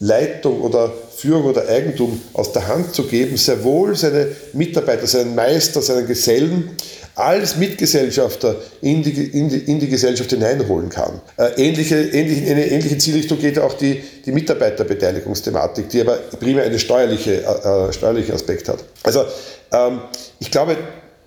Leitung 0.00 0.60
oder 0.60 0.92
Führung 1.16 1.46
oder 1.46 1.68
Eigentum 1.68 2.20
aus 2.32 2.52
der 2.52 2.68
Hand 2.68 2.94
zu 2.94 3.04
geben, 3.04 3.36
sehr 3.36 3.64
wohl 3.64 3.96
seine 3.96 4.28
Mitarbeiter, 4.52 5.08
seinen 5.08 5.34
Meister, 5.34 5.82
seinen 5.82 6.06
Gesellen 6.06 6.70
als 7.18 7.56
Mitgesellschafter 7.56 8.56
in 8.80 9.02
die, 9.02 9.10
in 9.10 9.48
die, 9.48 9.58
in 9.58 9.80
die 9.80 9.88
Gesellschaft 9.88 10.30
hineinholen 10.30 10.88
kann. 10.88 11.20
Äh, 11.36 11.50
ähnliche, 11.56 11.96
ähnliche, 11.96 12.44
in 12.44 12.52
eine 12.52 12.66
ähnliche 12.66 12.98
Zielrichtung 12.98 13.38
geht 13.38 13.58
auch 13.58 13.74
die, 13.74 14.02
die 14.24 14.32
Mitarbeiterbeteiligungsthematik, 14.32 15.88
die 15.88 16.00
aber 16.00 16.16
primär 16.38 16.64
einen 16.64 16.78
steuerliche, 16.78 17.42
äh, 17.42 17.88
äh, 17.88 17.92
steuerlichen 17.92 18.34
Aspekt 18.34 18.68
hat. 18.68 18.84
Also 19.02 19.24
ähm, 19.72 20.00
ich 20.38 20.50
glaube, 20.50 20.76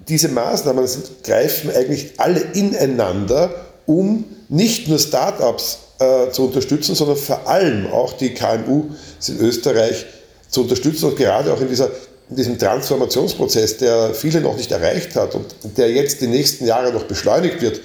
diese 0.07 0.29
Maßnahmen 0.29 0.87
sind, 0.87 1.23
greifen 1.23 1.71
eigentlich 1.71 2.13
alle 2.17 2.41
ineinander, 2.53 3.53
um 3.85 4.25
nicht 4.49 4.87
nur 4.87 4.99
Startups 4.99 5.79
äh, 5.99 6.31
zu 6.31 6.45
unterstützen, 6.45 6.95
sondern 6.95 7.17
vor 7.17 7.47
allem 7.47 7.87
auch 7.91 8.13
die 8.13 8.33
KMU 8.33 8.85
in 9.27 9.39
Österreich 9.39 10.05
zu 10.49 10.61
unterstützen 10.61 11.05
und 11.05 11.17
gerade 11.17 11.53
auch 11.53 11.61
in, 11.61 11.69
dieser, 11.69 11.89
in 12.31 12.37
diesem 12.37 12.57
Transformationsprozess, 12.57 13.77
der 13.77 14.13
viele 14.13 14.39
noch 14.39 14.55
nicht 14.55 14.71
erreicht 14.71 15.15
hat 15.15 15.35
und 15.35 15.45
der 15.77 15.91
jetzt 15.91 16.21
die 16.21 16.27
nächsten 16.27 16.65
Jahre 16.65 16.91
noch 16.93 17.03
beschleunigt 17.03 17.61
wird 17.61 17.81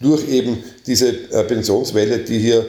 durch 0.00 0.28
eben 0.28 0.62
diese 0.86 1.08
äh, 1.08 1.42
Pensionswelle, 1.42 2.18
die 2.18 2.38
hier 2.38 2.64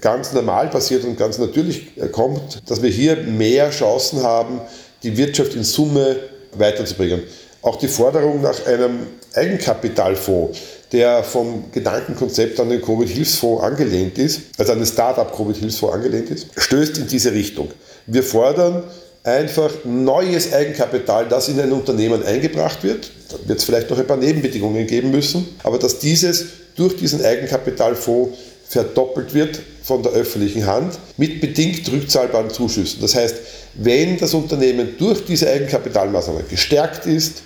ganz 0.00 0.32
normal 0.32 0.68
passiert 0.68 1.04
und 1.04 1.16
ganz 1.16 1.38
natürlich 1.38 1.96
äh, 1.96 2.08
kommt, 2.08 2.68
dass 2.68 2.82
wir 2.82 2.90
hier 2.90 3.16
mehr 3.16 3.70
Chancen 3.70 4.24
haben, 4.24 4.60
die 5.04 5.16
Wirtschaft 5.16 5.54
in 5.54 5.62
Summe 5.62 6.16
weiterzubringen. 6.52 7.22
Auch 7.62 7.76
die 7.76 7.88
Forderung 7.88 8.42
nach 8.42 8.66
einem 8.66 9.06
Eigenkapitalfonds, 9.34 10.58
der 10.90 11.22
vom 11.22 11.70
Gedankenkonzept 11.70 12.58
an 12.58 12.68
den 12.68 12.82
Covid-Hilfsfonds 12.82 13.62
angelehnt 13.62 14.18
ist, 14.18 14.40
also 14.58 14.72
an 14.72 14.78
den 14.78 14.86
Startup-Covid-Hilfsfonds 14.86 15.94
angelehnt 15.94 16.30
ist, 16.30 16.48
stößt 16.56 16.98
in 16.98 17.06
diese 17.06 17.32
Richtung. 17.32 17.68
Wir 18.06 18.22
fordern 18.22 18.84
einfach 19.24 19.72
neues 19.84 20.52
Eigenkapital, 20.52 21.26
das 21.28 21.48
in 21.48 21.58
ein 21.58 21.72
Unternehmen 21.72 22.22
eingebracht 22.22 22.84
wird. 22.84 23.10
Da 23.30 23.36
wird 23.48 23.58
es 23.58 23.64
vielleicht 23.64 23.90
noch 23.90 23.98
ein 23.98 24.06
paar 24.06 24.18
Nebenbedingungen 24.18 24.86
geben 24.86 25.10
müssen, 25.10 25.48
aber 25.62 25.78
dass 25.78 25.98
dieses 25.98 26.44
durch 26.76 26.96
diesen 26.96 27.24
Eigenkapitalfonds 27.24 28.36
verdoppelt 28.68 29.32
wird 29.32 29.60
von 29.82 30.02
der 30.02 30.12
öffentlichen 30.12 30.66
Hand 30.66 30.98
mit 31.16 31.40
bedingt 31.40 31.90
rückzahlbaren 31.90 32.50
Zuschüssen. 32.50 33.00
Das 33.00 33.14
heißt, 33.14 33.36
wenn 33.74 34.18
das 34.18 34.34
Unternehmen 34.34 34.96
durch 34.98 35.24
diese 35.24 35.48
Eigenkapitalmaßnahme 35.48 36.44
gestärkt 36.48 37.06
ist, 37.06 37.42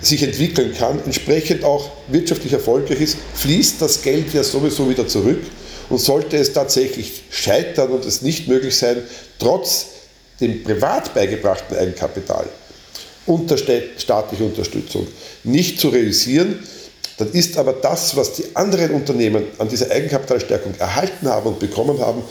sich 0.00 0.22
entwickeln 0.22 0.74
kann, 0.78 1.00
entsprechend 1.04 1.64
auch 1.64 1.90
wirtschaftlich 2.08 2.52
erfolgreich 2.52 3.00
ist, 3.00 3.16
fließt 3.34 3.82
das 3.82 4.00
Geld 4.02 4.32
ja 4.32 4.42
sowieso 4.42 4.88
wieder 4.88 5.06
zurück. 5.06 5.40
Und 5.90 5.98
sollte 5.98 6.36
es 6.36 6.52
tatsächlich 6.52 7.24
scheitern 7.30 7.90
und 7.90 8.04
es 8.04 8.22
nicht 8.22 8.46
möglich 8.46 8.76
sein, 8.76 8.98
trotz 9.40 9.86
dem 10.40 10.62
privat 10.62 11.12
beigebrachten 11.14 11.76
Eigenkapital 11.76 12.46
unter 13.26 13.56
staatlicher 13.56 14.44
Unterstützung 14.44 15.06
nicht 15.44 15.78
zu 15.80 15.88
realisieren, 15.88 16.58
dann 17.18 17.30
ist 17.32 17.58
aber 17.58 17.74
das, 17.74 18.16
was 18.16 18.32
die 18.32 18.44
anderen 18.54 18.92
Unternehmen 18.92 19.44
an 19.58 19.68
dieser 19.68 19.90
Eigenkapitalstärkung 19.90 20.74
erhalten 20.78 21.28
haben 21.28 21.48
und 21.48 21.58
bekommen 21.58 22.00
haben, 22.00 22.22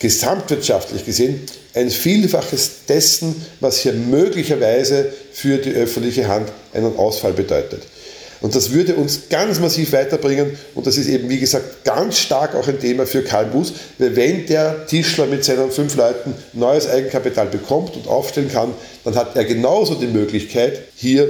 gesamtwirtschaftlich 0.00 1.04
gesehen 1.04 1.42
ein 1.74 1.90
Vielfaches 1.90 2.86
dessen, 2.88 3.44
was 3.60 3.80
hier 3.80 3.92
möglicherweise 3.92 5.12
für 5.32 5.58
die 5.58 5.72
öffentliche 5.72 6.26
Hand 6.26 6.50
einen 6.72 6.96
Ausfall 6.96 7.34
bedeutet. 7.34 7.82
Und 8.40 8.54
das 8.54 8.72
würde 8.72 8.94
uns 8.94 9.28
ganz 9.30 9.60
massiv 9.60 9.92
weiterbringen. 9.92 10.58
Und 10.74 10.86
das 10.86 10.98
ist 10.98 11.08
eben, 11.08 11.28
wie 11.28 11.38
gesagt, 11.38 11.84
ganz 11.84 12.18
stark 12.18 12.54
auch 12.54 12.68
ein 12.68 12.78
Thema 12.78 13.06
für 13.06 13.22
Karl 13.22 13.46
Bus, 13.46 13.72
weil 13.98 14.14
wenn 14.16 14.46
der 14.46 14.86
Tischler 14.86 15.26
mit 15.26 15.44
seinen 15.44 15.70
fünf 15.70 15.96
Leuten 15.96 16.34
neues 16.52 16.88
Eigenkapital 16.88 17.46
bekommt 17.46 17.96
und 17.96 18.06
aufstellen 18.06 18.50
kann, 18.50 18.74
dann 19.04 19.14
hat 19.14 19.36
er 19.36 19.44
genauso 19.44 19.94
die 19.94 20.06
Möglichkeit, 20.06 20.82
hier 20.96 21.28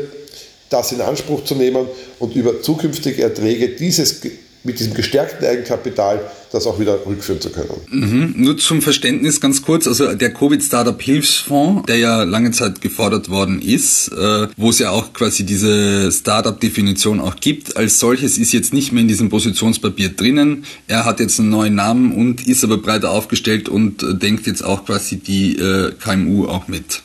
das 0.68 0.92
in 0.92 1.00
Anspruch 1.00 1.44
zu 1.44 1.54
nehmen 1.54 1.86
und 2.18 2.34
über 2.34 2.60
zukünftige 2.60 3.22
Erträge 3.22 3.68
dieses 3.68 4.20
mit 4.64 4.78
diesem 4.78 4.94
gestärkten 4.94 5.46
Eigenkapital 5.46 6.20
das 6.52 6.66
auch 6.66 6.78
wieder 6.78 7.04
rückführen 7.06 7.40
zu 7.40 7.50
können. 7.50 7.68
Mhm. 7.90 8.34
Nur 8.36 8.56
zum 8.56 8.82
Verständnis 8.82 9.40
ganz 9.40 9.62
kurz, 9.62 9.86
also 9.86 10.14
der 10.14 10.32
Covid 10.32 10.62
Startup 10.62 11.00
Hilfsfonds, 11.00 11.86
der 11.86 11.98
ja 11.98 12.22
lange 12.22 12.50
Zeit 12.50 12.80
gefordert 12.80 13.28
worden 13.30 13.60
ist, 13.60 14.08
äh, 14.08 14.48
wo 14.56 14.70
es 14.70 14.78
ja 14.78 14.90
auch 14.90 15.12
quasi 15.12 15.44
diese 15.44 16.10
Startup-Definition 16.10 17.20
auch 17.20 17.36
gibt, 17.36 17.76
als 17.76 18.00
solches 18.00 18.38
ist 18.38 18.52
jetzt 18.52 18.72
nicht 18.72 18.92
mehr 18.92 19.02
in 19.02 19.08
diesem 19.08 19.28
Positionspapier 19.28 20.10
drinnen. 20.10 20.64
Er 20.88 21.04
hat 21.04 21.20
jetzt 21.20 21.38
einen 21.38 21.50
neuen 21.50 21.74
Namen 21.74 22.14
und 22.16 22.46
ist 22.46 22.64
aber 22.64 22.78
breiter 22.78 23.10
aufgestellt 23.10 23.68
und 23.68 24.02
äh, 24.02 24.14
denkt 24.14 24.46
jetzt 24.46 24.62
auch 24.62 24.84
quasi 24.84 25.16
die 25.16 25.56
äh, 25.56 25.92
KMU 25.92 26.46
auch 26.46 26.68
mit. 26.68 27.02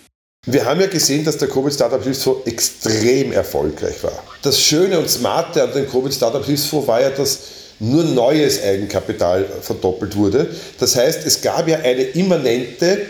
Wir 0.48 0.66
haben 0.66 0.80
ja 0.80 0.88
gesehen, 0.88 1.24
dass 1.24 1.38
der 1.38 1.50
Covid 1.50 1.72
Startup 1.72 2.02
Hilfsfonds 2.02 2.48
extrem 2.48 3.32
erfolgreich 3.32 4.04
war. 4.04 4.24
Das 4.42 4.60
Schöne 4.60 4.98
und 4.98 5.10
Smarte 5.10 5.62
an 5.62 5.72
dem 5.74 5.90
Covid 5.90 6.14
Startup 6.14 6.44
Hilfsfonds 6.44 6.88
war 6.88 7.02
ja, 7.02 7.12
dass 7.12 7.40
nur 7.80 8.04
neues 8.04 8.62
Eigenkapital 8.64 9.46
verdoppelt 9.62 10.16
wurde. 10.16 10.48
Das 10.80 10.96
heißt, 10.96 11.26
es 11.26 11.42
gab 11.42 11.68
ja 11.68 11.80
eine 11.80 12.02
immanente 12.04 13.02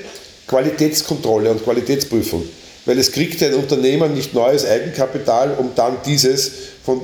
Qualitätskontrolle 0.48 1.52
und 1.52 1.64
Qualitätsprüfung, 1.64 2.44
weil 2.86 3.00
es 3.00 3.12
kriegte 3.12 3.46
ein 3.46 3.54
Unternehmen 3.54 4.14
nicht 4.14 4.34
neues 4.34 4.66
Eigenkapital, 4.66 5.56
um 5.58 5.72
dann 5.76 5.98
dieses 6.06 6.52
von 6.84 7.02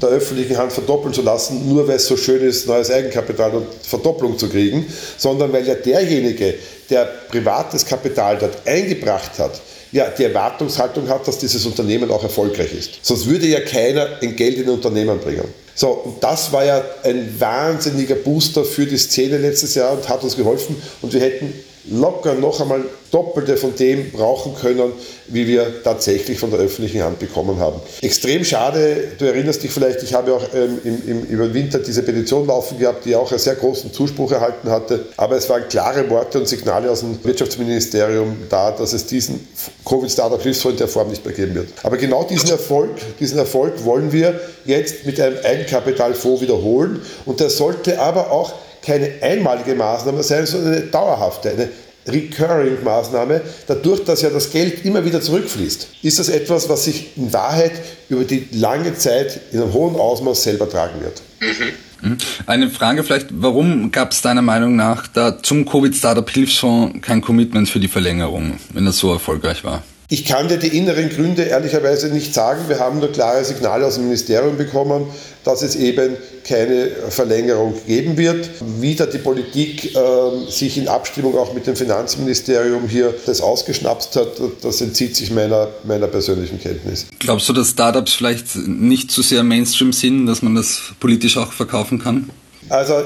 der 0.00 0.10
öffentlichen 0.10 0.56
Hand 0.56 0.72
verdoppeln 0.72 1.12
zu 1.12 1.22
lassen, 1.22 1.68
nur 1.68 1.86
weil 1.86 1.96
es 1.96 2.06
so 2.06 2.16
schön 2.16 2.42
ist, 2.42 2.66
neues 2.66 2.90
Eigenkapital 2.90 3.52
und 3.52 3.66
Verdopplung 3.82 4.38
zu 4.38 4.48
kriegen, 4.48 4.86
sondern 5.16 5.52
weil 5.52 5.66
ja 5.66 5.74
derjenige, 5.74 6.54
der 6.88 7.04
privates 7.28 7.84
Kapital 7.84 8.38
dort 8.38 8.66
eingebracht 8.66 9.38
hat, 9.38 9.60
ja, 9.92 10.08
die 10.08 10.24
Erwartungshaltung 10.24 11.08
hat, 11.08 11.26
dass 11.26 11.38
dieses 11.38 11.66
Unternehmen 11.66 12.10
auch 12.10 12.22
erfolgreich 12.22 12.72
ist. 12.72 12.98
Sonst 13.02 13.28
würde 13.28 13.46
ja 13.46 13.60
keiner 13.60 14.18
ein 14.22 14.36
Geld 14.36 14.56
in 14.56 14.64
ein 14.64 14.70
Unternehmen 14.70 15.18
bringen. 15.18 15.44
So, 15.74 15.88
und 15.88 16.22
das 16.22 16.52
war 16.52 16.64
ja 16.64 16.84
ein 17.04 17.34
wahnsinniger 17.38 18.14
Booster 18.14 18.64
für 18.64 18.86
die 18.86 18.98
Szene 18.98 19.38
letztes 19.38 19.74
Jahr 19.74 19.92
und 19.92 20.08
hat 20.08 20.22
uns 20.22 20.36
geholfen. 20.36 20.76
Und 21.00 21.12
wir 21.12 21.20
hätten 21.20 21.52
locker 21.88 22.34
noch 22.34 22.60
einmal 22.60 22.84
Doppelte 23.10 23.56
von 23.56 23.74
dem 23.74 24.12
brauchen 24.12 24.54
können, 24.54 24.92
wie 25.26 25.46
wir 25.46 25.82
tatsächlich 25.82 26.38
von 26.38 26.50
der 26.50 26.60
öffentlichen 26.60 27.02
Hand 27.02 27.18
bekommen 27.18 27.58
haben. 27.58 27.80
Extrem 28.02 28.44
schade, 28.44 29.08
du 29.18 29.24
erinnerst 29.24 29.62
dich 29.62 29.70
vielleicht, 29.70 30.02
ich 30.02 30.14
habe 30.14 30.34
auch 30.34 30.44
ähm, 30.54 30.78
im, 30.84 31.08
im, 31.08 31.22
über 31.24 31.52
Winter 31.52 31.80
diese 31.80 32.02
Petition 32.02 32.46
laufen 32.46 32.78
gehabt, 32.78 33.04
die 33.04 33.16
auch 33.16 33.30
einen 33.30 33.40
sehr 33.40 33.56
großen 33.56 33.92
Zuspruch 33.92 34.30
erhalten 34.30 34.70
hatte, 34.70 35.06
aber 35.16 35.36
es 35.36 35.48
waren 35.48 35.66
klare 35.68 36.08
Worte 36.08 36.38
und 36.38 36.46
Signale 36.46 36.90
aus 36.90 37.00
dem 37.00 37.22
Wirtschaftsministerium 37.24 38.36
da, 38.48 38.70
dass 38.70 38.92
es 38.92 39.06
diesen 39.06 39.48
Covid-Startup-Hilfsfonds 39.84 40.74
in 40.74 40.78
der 40.78 40.88
Form 40.88 41.08
nicht 41.08 41.24
mehr 41.24 41.34
geben 41.34 41.54
wird. 41.56 41.68
Aber 41.82 41.96
genau 41.96 42.22
diesen 42.24 42.50
Erfolg, 42.50 42.90
diesen 43.18 43.38
Erfolg 43.38 43.84
wollen 43.84 44.12
wir 44.12 44.40
jetzt 44.64 45.04
mit 45.04 45.20
einem 45.20 45.38
Eigenkapitalfonds 45.42 46.42
wiederholen 46.42 47.02
und 47.26 47.40
der 47.40 47.50
sollte 47.50 48.00
aber 48.00 48.30
auch 48.30 48.52
keine 48.82 49.10
einmalige 49.20 49.74
Maßnahme 49.74 50.22
sein, 50.22 50.46
sondern 50.46 50.74
eine 50.74 50.82
dauerhafte, 50.82 51.50
eine 51.50 51.68
Recurring-Maßnahme, 52.06 53.42
dadurch, 53.66 54.04
dass 54.04 54.22
ja 54.22 54.30
das 54.30 54.50
Geld 54.50 54.84
immer 54.84 55.04
wieder 55.04 55.20
zurückfließt. 55.20 55.88
Ist 56.02 56.18
das 56.18 56.28
etwas, 56.28 56.68
was 56.68 56.84
sich 56.84 57.16
in 57.16 57.32
Wahrheit 57.32 57.72
über 58.08 58.24
die 58.24 58.48
lange 58.52 58.94
Zeit 58.94 59.40
in 59.52 59.60
einem 59.60 59.72
hohen 59.72 59.96
Ausmaß 59.96 60.42
selber 60.42 60.68
tragen 60.68 61.00
wird? 61.02 61.22
Mhm. 61.40 62.16
Eine 62.46 62.70
Frage 62.70 63.04
vielleicht, 63.04 63.26
warum 63.30 63.90
gab 63.90 64.12
es 64.12 64.22
deiner 64.22 64.40
Meinung 64.42 64.74
nach 64.74 65.06
da 65.06 65.42
zum 65.42 65.66
Covid-Startup-Hilfsfonds 65.66 67.02
kein 67.02 67.20
Commitment 67.20 67.68
für 67.68 67.78
die 67.78 67.88
Verlängerung, 67.88 68.58
wenn 68.72 68.86
das 68.86 68.96
so 68.96 69.12
erfolgreich 69.12 69.64
war? 69.64 69.82
Ich 70.12 70.24
kann 70.24 70.48
dir 70.48 70.56
die 70.56 70.76
inneren 70.76 71.08
Gründe 71.08 71.44
ehrlicherweise 71.44 72.08
nicht 72.08 72.34
sagen. 72.34 72.62
Wir 72.66 72.80
haben 72.80 72.98
nur 72.98 73.12
klare 73.12 73.44
Signale 73.44 73.86
aus 73.86 73.94
dem 73.94 74.06
Ministerium 74.06 74.56
bekommen, 74.56 75.06
dass 75.44 75.62
es 75.62 75.76
eben 75.76 76.16
keine 76.42 76.88
Verlängerung 77.10 77.74
geben 77.86 78.16
wird. 78.16 78.50
Wie 78.80 78.96
da 78.96 79.06
die 79.06 79.18
Politik 79.18 79.94
äh, 79.94 80.50
sich 80.50 80.78
in 80.78 80.88
Abstimmung 80.88 81.38
auch 81.38 81.54
mit 81.54 81.68
dem 81.68 81.76
Finanzministerium 81.76 82.88
hier 82.88 83.14
das 83.24 83.40
ausgeschnapst 83.40 84.16
hat, 84.16 84.32
das 84.62 84.80
entzieht 84.80 85.14
sich 85.14 85.30
meiner, 85.30 85.68
meiner 85.84 86.08
persönlichen 86.08 86.60
Kenntnis. 86.60 87.06
Glaubst 87.20 87.48
du, 87.48 87.52
dass 87.52 87.70
Startups 87.70 88.12
vielleicht 88.12 88.56
nicht 88.56 89.12
zu 89.12 89.22
sehr 89.22 89.44
Mainstream 89.44 89.92
sind, 89.92 90.26
dass 90.26 90.42
man 90.42 90.56
das 90.56 90.80
politisch 90.98 91.36
auch 91.36 91.52
verkaufen 91.52 92.00
kann? 92.00 92.28
Also 92.68 92.94
äh, 92.94 93.04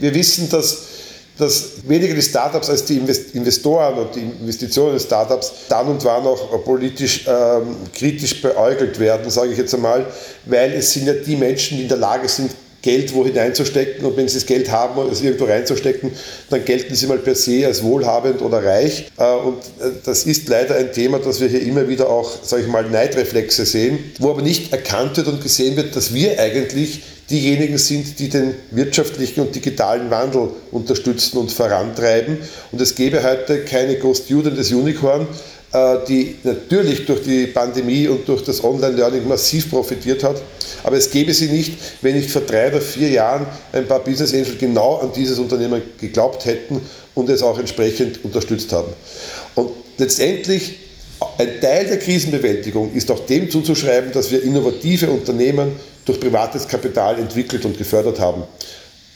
wir 0.00 0.12
wissen, 0.14 0.50
dass 0.50 0.87
dass 1.38 1.88
weniger 1.88 2.14
die 2.14 2.22
Startups 2.22 2.68
als 2.68 2.84
die 2.84 3.00
Investoren 3.32 3.98
und 3.98 4.14
die 4.14 4.20
Investitionen 4.20 4.94
in 4.94 5.00
Startups 5.00 5.52
dann 5.68 5.86
und 5.86 6.04
wann 6.04 6.26
auch 6.26 6.64
politisch 6.64 7.24
ähm, 7.26 7.76
kritisch 7.94 8.42
beäugelt 8.42 8.98
werden, 8.98 9.30
sage 9.30 9.52
ich 9.52 9.58
jetzt 9.58 9.74
einmal, 9.74 10.04
weil 10.46 10.72
es 10.72 10.92
sind 10.92 11.06
ja 11.06 11.14
die 11.14 11.36
Menschen, 11.36 11.78
die 11.78 11.84
in 11.84 11.88
der 11.88 11.98
Lage 11.98 12.28
sind, 12.28 12.50
Geld 12.80 13.12
wo 13.12 13.24
hineinzustecken 13.24 14.04
und 14.04 14.16
wenn 14.16 14.28
sie 14.28 14.34
das 14.34 14.46
Geld 14.46 14.70
haben, 14.70 15.00
es 15.10 15.20
irgendwo 15.20 15.46
reinzustecken, 15.46 16.12
dann 16.48 16.64
gelten 16.64 16.94
sie 16.94 17.08
mal 17.08 17.18
per 17.18 17.34
se 17.34 17.66
als 17.66 17.82
wohlhabend 17.82 18.40
oder 18.40 18.64
reich. 18.64 19.10
Äh, 19.18 19.34
und 19.34 19.58
äh, 19.80 19.90
das 20.04 20.24
ist 20.24 20.48
leider 20.48 20.76
ein 20.76 20.92
Thema, 20.92 21.18
dass 21.18 21.40
wir 21.40 21.48
hier 21.48 21.62
immer 21.62 21.88
wieder 21.88 22.08
auch, 22.08 22.30
sage 22.42 22.62
ich 22.62 22.68
mal, 22.68 22.88
Neidreflexe 22.88 23.66
sehen, 23.66 23.98
wo 24.20 24.30
aber 24.30 24.42
nicht 24.42 24.72
erkannt 24.72 25.16
wird 25.16 25.26
und 25.26 25.42
gesehen 25.42 25.76
wird, 25.76 25.96
dass 25.96 26.14
wir 26.14 26.38
eigentlich 26.38 27.02
diejenigen 27.30 27.78
sind, 27.78 28.18
die 28.18 28.28
den 28.28 28.54
wirtschaftlichen 28.70 29.40
und 29.40 29.54
digitalen 29.54 30.10
Wandel 30.10 30.50
unterstützen 30.70 31.38
und 31.38 31.52
vorantreiben. 31.52 32.38
Und 32.72 32.80
es 32.80 32.94
gäbe 32.94 33.22
heute 33.22 33.64
keine 33.64 33.96
Ghost 33.96 34.30
des 34.30 34.72
Unicorn, 34.72 35.26
äh, 35.72 35.96
die 36.08 36.36
natürlich 36.44 37.04
durch 37.04 37.22
die 37.22 37.46
Pandemie 37.46 38.08
und 38.08 38.26
durch 38.26 38.42
das 38.42 38.64
Online-Learning 38.64 39.28
massiv 39.28 39.68
profitiert 39.70 40.24
hat. 40.24 40.40
Aber 40.82 40.96
es 40.96 41.10
gäbe 41.10 41.34
sie 41.34 41.48
nicht, 41.48 41.78
wenn 42.00 42.16
nicht 42.16 42.30
vor 42.30 42.42
drei 42.42 42.68
oder 42.68 42.80
vier 42.80 43.10
Jahren 43.10 43.46
ein 43.72 43.86
paar 43.86 44.00
Business 44.00 44.32
Angels 44.32 44.58
genau 44.58 44.96
an 44.96 45.12
dieses 45.14 45.38
Unternehmen 45.38 45.82
geglaubt 46.00 46.46
hätten 46.46 46.80
und 47.14 47.28
es 47.28 47.42
auch 47.42 47.58
entsprechend 47.58 48.24
unterstützt 48.24 48.72
haben. 48.72 48.92
Und 49.54 49.70
letztendlich 49.98 50.87
ein 51.38 51.60
Teil 51.60 51.86
der 51.86 51.98
Krisenbewältigung 51.98 52.92
ist 52.94 53.10
auch 53.10 53.26
dem 53.26 53.50
zuzuschreiben, 53.50 54.12
dass 54.12 54.30
wir 54.30 54.42
innovative 54.42 55.10
Unternehmen 55.10 55.72
durch 56.04 56.20
privates 56.20 56.66
Kapital 56.66 57.18
entwickelt 57.18 57.64
und 57.64 57.76
gefördert 57.76 58.20
haben. 58.20 58.44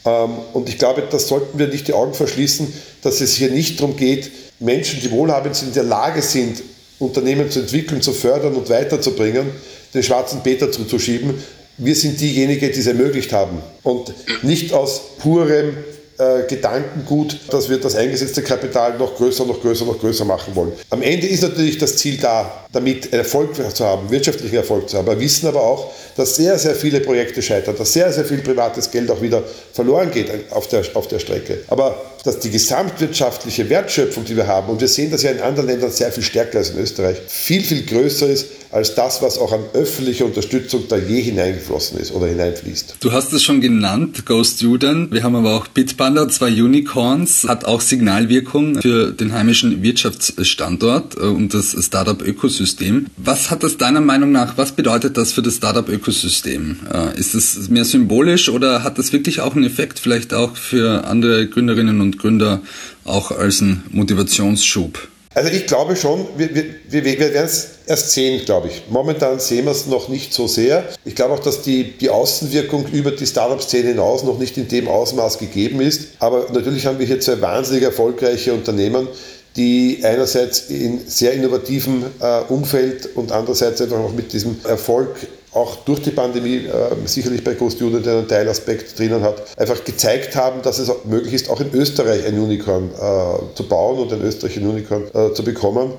Ähm, 0.05 0.37
und 0.53 0.69
ich 0.69 0.77
glaube, 0.77 1.03
da 1.09 1.19
sollten 1.19 1.57
wir 1.57 1.67
nicht 1.67 1.87
die 1.87 1.93
Augen 1.93 2.13
verschließen, 2.13 2.71
dass 3.01 3.21
es 3.21 3.35
hier 3.35 3.49
nicht 3.49 3.79
darum 3.79 3.95
geht, 3.95 4.31
Menschen, 4.59 4.99
die 5.01 5.11
wohlhabend 5.11 5.55
sind, 5.55 5.69
in 5.69 5.73
der 5.73 5.83
Lage 5.83 6.21
sind, 6.21 6.61
Unternehmen 6.99 7.49
zu 7.49 7.59
entwickeln, 7.59 8.01
zu 8.01 8.13
fördern 8.13 8.53
und 8.55 8.69
weiterzubringen, 8.69 9.51
den 9.93 10.03
schwarzen 10.03 10.41
Peter 10.43 10.71
zuzuschieben. 10.71 11.33
Wir 11.77 11.95
sind 11.95 12.19
diejenigen, 12.21 12.71
die 12.71 12.79
es 12.79 12.87
ermöglicht 12.87 13.33
haben. 13.33 13.59
Und 13.81 14.13
nicht 14.43 14.73
aus 14.73 15.01
purem 15.19 15.77
äh, 16.17 16.47
Gedankengut, 16.47 17.39
dass 17.49 17.69
wir 17.69 17.77
das 17.77 17.95
eingesetzte 17.95 18.41
Kapital 18.41 18.97
noch 18.97 19.15
größer, 19.15 19.45
noch 19.45 19.61
größer, 19.61 19.85
noch 19.85 19.99
größer 19.99 20.25
machen 20.25 20.55
wollen. 20.55 20.73
Am 20.89 21.01
Ende 21.01 21.27
ist 21.27 21.43
natürlich 21.43 21.77
das 21.77 21.97
Ziel 21.97 22.17
da, 22.17 22.65
damit 22.71 23.13
Erfolg 23.13 23.55
zu 23.55 23.85
haben, 23.85 24.09
wirtschaftlichen 24.09 24.55
Erfolg 24.55 24.89
zu 24.89 24.97
haben. 24.97 25.07
Wir 25.07 25.19
wissen 25.19 25.47
aber 25.47 25.61
auch, 25.61 25.91
dass 26.15 26.35
sehr, 26.35 26.57
sehr 26.59 26.75
viele 26.75 26.99
Projekte 26.99 27.41
scheitern, 27.41 27.75
dass 27.77 27.93
sehr, 27.93 28.11
sehr 28.11 28.25
viel 28.25 28.39
privates 28.39 28.91
Geld 28.91 29.09
auch 29.09 29.21
wieder 29.21 29.43
verloren 29.73 30.11
geht 30.11 30.29
auf 30.51 30.67
der, 30.67 30.83
auf 30.93 31.07
der 31.07 31.19
Strecke. 31.19 31.59
Aber 31.67 32.01
dass 32.23 32.39
die 32.39 32.49
gesamtwirtschaftliche 32.49 33.69
Wertschöpfung, 33.69 34.23
die 34.23 34.35
wir 34.35 34.47
haben, 34.47 34.69
und 34.69 34.79
wir 34.79 34.87
sehen 34.87 35.11
das 35.11 35.23
ja 35.23 35.31
in 35.31 35.41
anderen 35.41 35.67
Ländern 35.67 35.91
sehr 35.91 36.11
viel 36.11 36.23
stärker 36.23 36.59
als 36.59 36.69
in 36.69 36.79
Österreich, 36.79 37.17
viel, 37.27 37.63
viel 37.63 37.85
größer 37.85 38.27
ist 38.27 38.47
als 38.71 38.95
das, 38.95 39.21
was 39.21 39.37
auch 39.37 39.51
an 39.51 39.61
öffentlicher 39.73 40.25
Unterstützung 40.25 40.85
da 40.87 40.97
je 40.97 41.21
hineingeflossen 41.21 41.99
ist 41.99 42.11
oder 42.11 42.27
hineinfließt. 42.27 42.95
Du 43.01 43.11
hast 43.11 43.31
es 43.33 43.43
schon 43.43 43.61
genannt, 43.61 44.25
Go 44.25 44.43
Student. 44.43 45.11
Wir 45.11 45.21
haben 45.21 45.35
aber 45.35 45.55
auch 45.55 45.67
Bitpanda, 46.03 46.27
zwei 46.27 46.49
Unicorns, 46.61 47.45
hat 47.47 47.63
auch 47.63 47.79
Signalwirkung 47.79 48.81
für 48.81 49.13
den 49.13 49.31
heimischen 49.31 49.83
Wirtschaftsstandort 49.83 51.15
äh, 51.15 51.21
und 51.21 51.53
das 51.53 51.77
Startup-Ökosystem. 51.79 53.05
Was 53.15 53.49
hat 53.49 53.63
das 53.63 53.77
deiner 53.77 54.01
Meinung 54.01 54.33
nach, 54.33 54.57
was 54.57 54.73
bedeutet 54.73 55.15
das 55.15 55.31
für 55.31 55.41
das 55.41 55.55
Startup-Ökosystem? 55.55 56.75
Äh, 56.93 57.17
ist 57.17 57.35
es 57.35 57.69
mehr 57.69 57.85
symbolisch 57.85 58.49
oder 58.49 58.83
hat 58.83 58.99
das 58.99 59.13
wirklich 59.13 59.39
auch 59.39 59.55
einen 59.55 59.63
Effekt, 59.63 59.97
vielleicht 59.97 60.33
auch 60.33 60.57
für 60.57 61.05
andere 61.05 61.47
Gründerinnen 61.47 62.01
und 62.01 62.19
Gründer, 62.19 62.61
auch 63.05 63.31
als 63.31 63.61
ein 63.61 63.83
Motivationsschub? 63.91 65.07
Also 65.35 65.49
ich 65.49 65.65
glaube 65.65 65.95
schon, 65.95 66.27
wir, 66.37 66.53
wir, 66.53 66.65
wir, 66.89 67.19
werden 67.19 67.45
es 67.45 67.69
erst 67.87 68.11
sehen, 68.11 68.45
glaube 68.45 68.67
ich. 68.67 68.83
Momentan 68.89 69.39
sehen 69.39 69.65
wir 69.65 69.71
es 69.71 69.87
noch 69.87 70.07
nicht 70.07 70.33
so 70.33 70.47
sehr. 70.47 70.83
Ich 71.05 71.15
glaube 71.15 71.33
auch, 71.33 71.39
dass 71.39 71.63
die, 71.63 71.97
die 71.97 72.09
Außenwirkung 72.09 72.87
über 72.91 73.11
die 73.11 73.25
Startup-Szene 73.25 73.89
hinaus 73.89 74.23
noch 74.23 74.37
nicht 74.37 74.57
in 74.57 74.67
dem 74.67 74.87
Ausmaß 74.87 75.39
gegeben 75.39 75.81
ist. 75.81 76.09
Aber 76.19 76.47
natürlich 76.53 76.85
haben 76.85 76.99
wir 76.99 77.07
hier 77.07 77.19
zwei 77.19 77.41
wahnsinnig 77.41 77.83
erfolgreiche 77.83 78.53
Unternehmen, 78.53 79.07
die 79.55 80.01
einerseits 80.03 80.69
in 80.69 81.01
sehr 81.07 81.33
innovativem 81.33 82.05
äh, 82.19 82.41
Umfeld 82.49 83.09
und 83.15 83.31
andererseits 83.31 83.81
einfach 83.81 83.99
auch 83.99 84.13
mit 84.13 84.33
diesem 84.33 84.57
Erfolg 84.65 85.15
auch 85.53 85.77
durch 85.85 86.01
die 86.01 86.11
Pandemie 86.11 86.65
äh, 86.65 86.69
sicherlich 87.05 87.43
bei 87.43 87.53
Ghost 87.53 87.77
Student 87.77 88.07
einen 88.07 88.27
Teilaspekt 88.27 88.97
drinnen 88.97 89.21
hat, 89.21 89.57
einfach 89.57 89.83
gezeigt 89.83 90.35
haben, 90.35 90.61
dass 90.61 90.79
es 90.79 90.91
möglich 91.05 91.33
ist, 91.33 91.49
auch 91.49 91.59
in 91.59 91.73
Österreich 91.73 92.25
ein 92.25 92.39
Unicorn 92.39 92.89
äh, 92.89 93.55
zu 93.55 93.67
bauen 93.67 93.99
und 93.99 94.13
ein 94.13 94.67
Unicorn 94.67 95.03
äh, 95.13 95.33
zu 95.33 95.43
bekommen. 95.43 95.93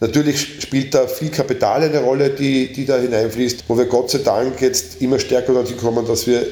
Natürlich 0.00 0.60
spielt 0.60 0.94
da 0.94 1.06
viel 1.06 1.30
Kapital 1.30 1.82
eine 1.82 2.00
Rolle, 2.00 2.30
die, 2.30 2.72
die 2.72 2.84
da 2.84 2.98
hineinfließt, 2.98 3.64
wo 3.68 3.78
wir 3.78 3.84
Gott 3.84 4.10
sei 4.10 4.18
Dank 4.18 4.60
jetzt 4.60 5.00
immer 5.00 5.20
stärker 5.20 5.52
dorthin 5.52 5.76
kommen, 5.76 6.04
dass 6.06 6.26
wir 6.26 6.44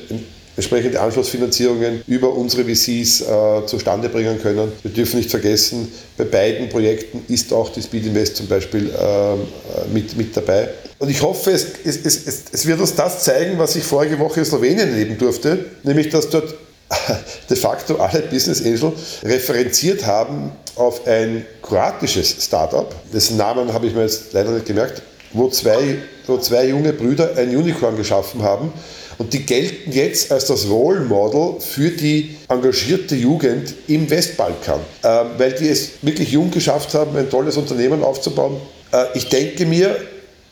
entsprechende 0.57 1.00
Anschlussfinanzierungen 1.00 2.02
über 2.07 2.33
unsere 2.33 2.64
VCs 2.64 3.23
äh, 3.23 3.66
zustande 3.66 4.09
bringen 4.09 4.40
können. 4.40 4.71
Wir 4.83 4.90
dürfen 4.92 5.16
nicht 5.16 5.30
vergessen, 5.30 5.90
bei 6.16 6.25
beiden 6.25 6.69
Projekten 6.69 7.25
ist 7.33 7.52
auch 7.52 7.71
die 7.71 7.83
Speed 7.83 8.07
Invest 8.07 8.37
zum 8.37 8.47
Beispiel 8.47 8.90
äh, 8.90 9.92
mit, 9.92 10.16
mit 10.16 10.37
dabei. 10.37 10.69
Und 11.00 11.09
ich 11.09 11.23
hoffe, 11.23 11.50
es, 11.50 11.66
es, 11.83 11.97
es, 12.04 12.42
es 12.52 12.66
wird 12.66 12.78
uns 12.78 12.95
das 12.95 13.25
zeigen, 13.25 13.59
was 13.59 13.75
ich 13.75 13.83
vorige 13.83 14.19
Woche 14.19 14.40
in 14.40 14.47
Slowenien 14.47 14.90
erleben 14.90 15.16
durfte, 15.16 15.64
nämlich 15.83 16.11
dass 16.11 16.28
dort 16.28 16.54
de 17.50 17.57
facto 17.57 17.97
alle 17.97 18.21
Business 18.21 18.61
Angel 18.62 18.92
referenziert 19.25 20.04
haben 20.04 20.52
auf 20.76 21.07
ein 21.07 21.47
kroatisches 21.62 22.45
Startup, 22.45 22.95
dessen 23.14 23.38
Namen 23.38 23.73
habe 23.73 23.87
ich 23.87 23.95
mir 23.95 24.02
jetzt 24.02 24.35
leider 24.35 24.50
nicht 24.50 24.66
gemerkt, 24.66 25.00
wo 25.33 25.49
zwei, 25.49 25.97
wo 26.26 26.37
zwei 26.37 26.66
junge 26.66 26.93
Brüder 26.93 27.34
ein 27.34 27.56
Unicorn 27.56 27.97
geschaffen 27.97 28.43
haben 28.43 28.71
und 29.17 29.32
die 29.32 29.47
gelten 29.47 29.93
jetzt 29.93 30.30
als 30.30 30.47
das 30.47 30.69
Role 30.69 31.00
Model 31.00 31.60
für 31.60 31.89
die 31.89 32.36
engagierte 32.49 33.15
Jugend 33.15 33.73
im 33.86 34.10
Westbalkan, 34.10 34.80
äh, 35.02 35.08
weil 35.39 35.52
die 35.52 35.69
es 35.69 35.93
wirklich 36.02 36.30
jung 36.32 36.50
geschafft 36.50 36.93
haben, 36.93 37.17
ein 37.17 37.30
tolles 37.30 37.56
Unternehmen 37.56 38.02
aufzubauen. 38.02 38.60
Äh, 38.93 39.06
ich 39.15 39.30
denke 39.30 39.65
mir, 39.65 39.97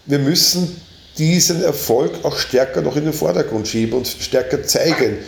wir 0.08 0.18
müssen 0.18 0.80
diesen 1.18 1.62
Erfolg 1.62 2.24
auch 2.24 2.36
stärker 2.38 2.80
noch 2.80 2.96
in 2.96 3.04
den 3.04 3.12
Vordergrund 3.12 3.68
schieben 3.68 3.98
und 3.98 4.08
stärker 4.08 4.62
zeigen. 4.64 5.18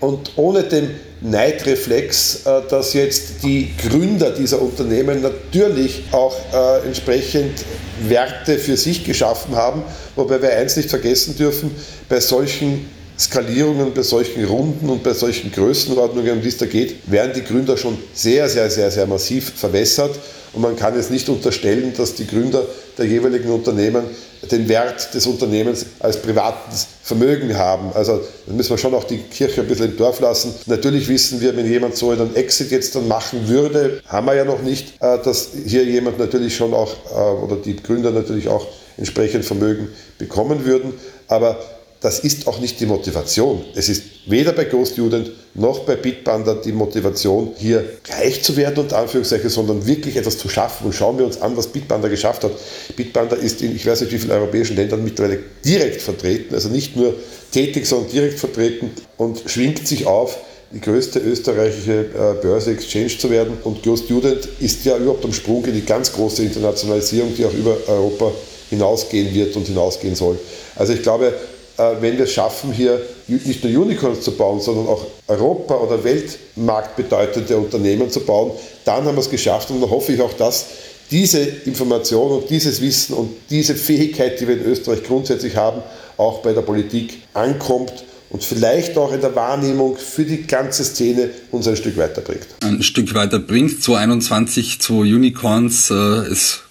Und 0.00 0.32
ohne 0.36 0.64
den 0.64 0.90
Neidreflex, 1.20 2.44
äh, 2.44 2.62
dass 2.68 2.92
jetzt 2.92 3.42
die 3.42 3.72
Gründer 3.88 4.30
dieser 4.30 4.60
Unternehmen 4.60 5.22
natürlich 5.22 6.02
auch 6.10 6.36
äh, 6.52 6.86
entsprechend 6.86 7.64
Werte 8.06 8.58
für 8.58 8.76
sich 8.76 9.04
geschaffen 9.04 9.56
haben, 9.56 9.82
wobei 10.16 10.42
wir 10.42 10.50
eins 10.56 10.76
nicht 10.76 10.90
vergessen 10.90 11.36
dürfen, 11.36 11.70
bei 12.08 12.20
solchen 12.20 12.86
Skalierungen, 13.18 13.94
bei 13.94 14.02
solchen 14.02 14.44
Runden 14.44 14.90
und 14.90 15.02
bei 15.04 15.14
solchen 15.14 15.52
Größenordnungen, 15.52 16.32
um 16.32 16.42
die 16.42 16.48
es 16.48 16.58
da 16.58 16.66
geht, 16.66 16.96
werden 17.06 17.32
die 17.34 17.44
Gründer 17.44 17.76
schon 17.76 17.96
sehr, 18.12 18.48
sehr, 18.48 18.68
sehr, 18.68 18.90
sehr 18.90 19.06
massiv 19.06 19.52
verwässert. 19.54 20.18
Und 20.54 20.62
man 20.62 20.76
kann 20.76 20.94
jetzt 20.94 21.10
nicht 21.10 21.28
unterstellen, 21.28 21.92
dass 21.96 22.14
die 22.14 22.26
Gründer 22.26 22.64
der 22.96 23.06
jeweiligen 23.06 23.50
Unternehmen 23.50 24.04
den 24.50 24.68
Wert 24.68 25.14
des 25.14 25.26
Unternehmens 25.26 25.86
als 26.00 26.20
privates 26.20 26.86
Vermögen 27.02 27.56
haben. 27.56 27.92
Also 27.94 28.20
da 28.46 28.52
müssen 28.52 28.70
wir 28.70 28.78
schon 28.78 28.94
auch 28.94 29.04
die 29.04 29.18
Kirche 29.18 29.62
ein 29.62 29.68
bisschen 29.68 29.92
im 29.92 29.96
Dorf 29.96 30.20
lassen. 30.20 30.54
Natürlich 30.66 31.08
wissen 31.08 31.40
wir, 31.40 31.56
wenn 31.56 31.68
jemand 31.68 31.96
so 31.96 32.10
einen 32.10 32.34
Exit 32.36 32.70
jetzt 32.70 32.94
dann 32.94 33.08
machen 33.08 33.48
würde, 33.48 34.02
haben 34.06 34.26
wir 34.26 34.34
ja 34.34 34.44
noch 34.44 34.62
nicht, 34.62 34.94
äh, 35.00 35.18
dass 35.22 35.50
hier 35.66 35.84
jemand 35.84 36.18
natürlich 36.18 36.56
schon 36.56 36.74
auch, 36.74 36.92
äh, 37.10 37.42
oder 37.44 37.56
die 37.56 37.76
Gründer 37.76 38.10
natürlich 38.10 38.48
auch 38.48 38.66
entsprechend 38.96 39.44
Vermögen 39.44 39.88
bekommen 40.18 40.64
würden. 40.64 40.92
Aber 41.26 41.58
das 42.04 42.18
ist 42.18 42.46
auch 42.46 42.60
nicht 42.60 42.78
die 42.80 42.84
Motivation. 42.84 43.64
Es 43.74 43.88
ist 43.88 44.02
weder 44.26 44.52
bei 44.52 44.64
Ghost 44.64 44.92
Student 44.92 45.30
noch 45.54 45.80
bei 45.80 45.96
Bitpanda 45.96 46.52
die 46.52 46.72
Motivation, 46.72 47.52
hier 47.56 47.82
reich 48.10 48.42
zu 48.42 48.58
werden, 48.58 48.84
unter 48.84 48.98
Anführungszeichen, 48.98 49.48
sondern 49.48 49.86
wirklich 49.86 50.14
etwas 50.16 50.36
zu 50.36 50.50
schaffen. 50.50 50.84
Und 50.84 50.92
schauen 50.92 51.16
wir 51.16 51.24
uns 51.24 51.40
an, 51.40 51.56
was 51.56 51.68
Bitpanda 51.68 52.08
geschafft 52.08 52.44
hat. 52.44 52.52
Bitpanda 52.94 53.36
ist 53.36 53.62
in, 53.62 53.74
ich 53.74 53.86
weiß 53.86 54.02
nicht 54.02 54.12
wie 54.12 54.18
vielen 54.18 54.32
europäischen 54.32 54.76
Ländern 54.76 55.02
mittlerweile 55.02 55.38
direkt 55.64 56.02
vertreten, 56.02 56.54
also 56.54 56.68
nicht 56.68 56.94
nur 56.94 57.14
tätig, 57.50 57.86
sondern 57.86 58.10
direkt 58.10 58.38
vertreten 58.38 58.90
und 59.16 59.42
schwingt 59.46 59.88
sich 59.88 60.06
auf, 60.06 60.36
die 60.72 60.82
größte 60.82 61.20
österreichische 61.20 62.00
äh, 62.00 62.42
Börse 62.42 62.72
Exchange 62.72 63.16
zu 63.16 63.30
werden. 63.30 63.56
Und 63.64 63.82
Ghost 63.82 64.04
Student 64.04 64.46
ist 64.60 64.84
ja 64.84 64.98
überhaupt 64.98 65.24
am 65.24 65.32
Sprung 65.32 65.64
in 65.64 65.72
die 65.72 65.86
ganz 65.86 66.12
große 66.12 66.42
Internationalisierung, 66.42 67.34
die 67.34 67.46
auch 67.46 67.54
über 67.54 67.78
Europa 67.86 68.30
hinausgehen 68.68 69.32
wird 69.34 69.56
und 69.56 69.66
hinausgehen 69.66 70.14
soll. 70.14 70.38
Also 70.76 70.92
ich 70.92 71.02
glaube, 71.02 71.32
wenn 71.76 72.16
wir 72.16 72.24
es 72.24 72.32
schaffen, 72.32 72.72
hier 72.72 73.00
nicht 73.26 73.64
nur 73.64 73.82
Unicorns 73.82 74.20
zu 74.20 74.32
bauen, 74.32 74.60
sondern 74.60 74.86
auch 74.86 75.06
Europa- 75.26 75.76
oder 75.76 76.02
Weltmarktbedeutende 76.02 77.56
Unternehmen 77.56 78.10
zu 78.10 78.20
bauen, 78.20 78.52
dann 78.84 79.04
haben 79.04 79.16
wir 79.16 79.20
es 79.20 79.30
geschafft 79.30 79.70
und 79.70 79.80
dann 79.80 79.90
hoffe 79.90 80.12
ich 80.12 80.20
auch, 80.20 80.32
dass 80.34 80.66
diese 81.10 81.40
Information 81.40 82.32
und 82.32 82.50
dieses 82.50 82.80
Wissen 82.80 83.14
und 83.14 83.30
diese 83.50 83.74
Fähigkeit, 83.74 84.40
die 84.40 84.48
wir 84.48 84.56
in 84.56 84.64
Österreich 84.64 85.02
grundsätzlich 85.04 85.56
haben, 85.56 85.82
auch 86.16 86.40
bei 86.40 86.52
der 86.52 86.62
Politik 86.62 87.22
ankommt 87.34 88.04
und 88.30 88.42
vielleicht 88.42 88.96
auch 88.96 89.12
in 89.12 89.20
der 89.20 89.34
Wahrnehmung 89.34 89.96
für 89.96 90.24
die 90.24 90.46
ganze 90.46 90.84
Szene 90.84 91.30
uns 91.50 91.68
ein 91.68 91.76
Stück 91.76 91.96
weiterbringt. 91.96 92.46
Ein 92.62 92.82
Stück 92.82 93.14
weiterbringt. 93.14 93.82
2021, 93.82 94.80
zwei 94.80 95.02
Unicorns, 95.02 95.90
äh, 95.90 95.94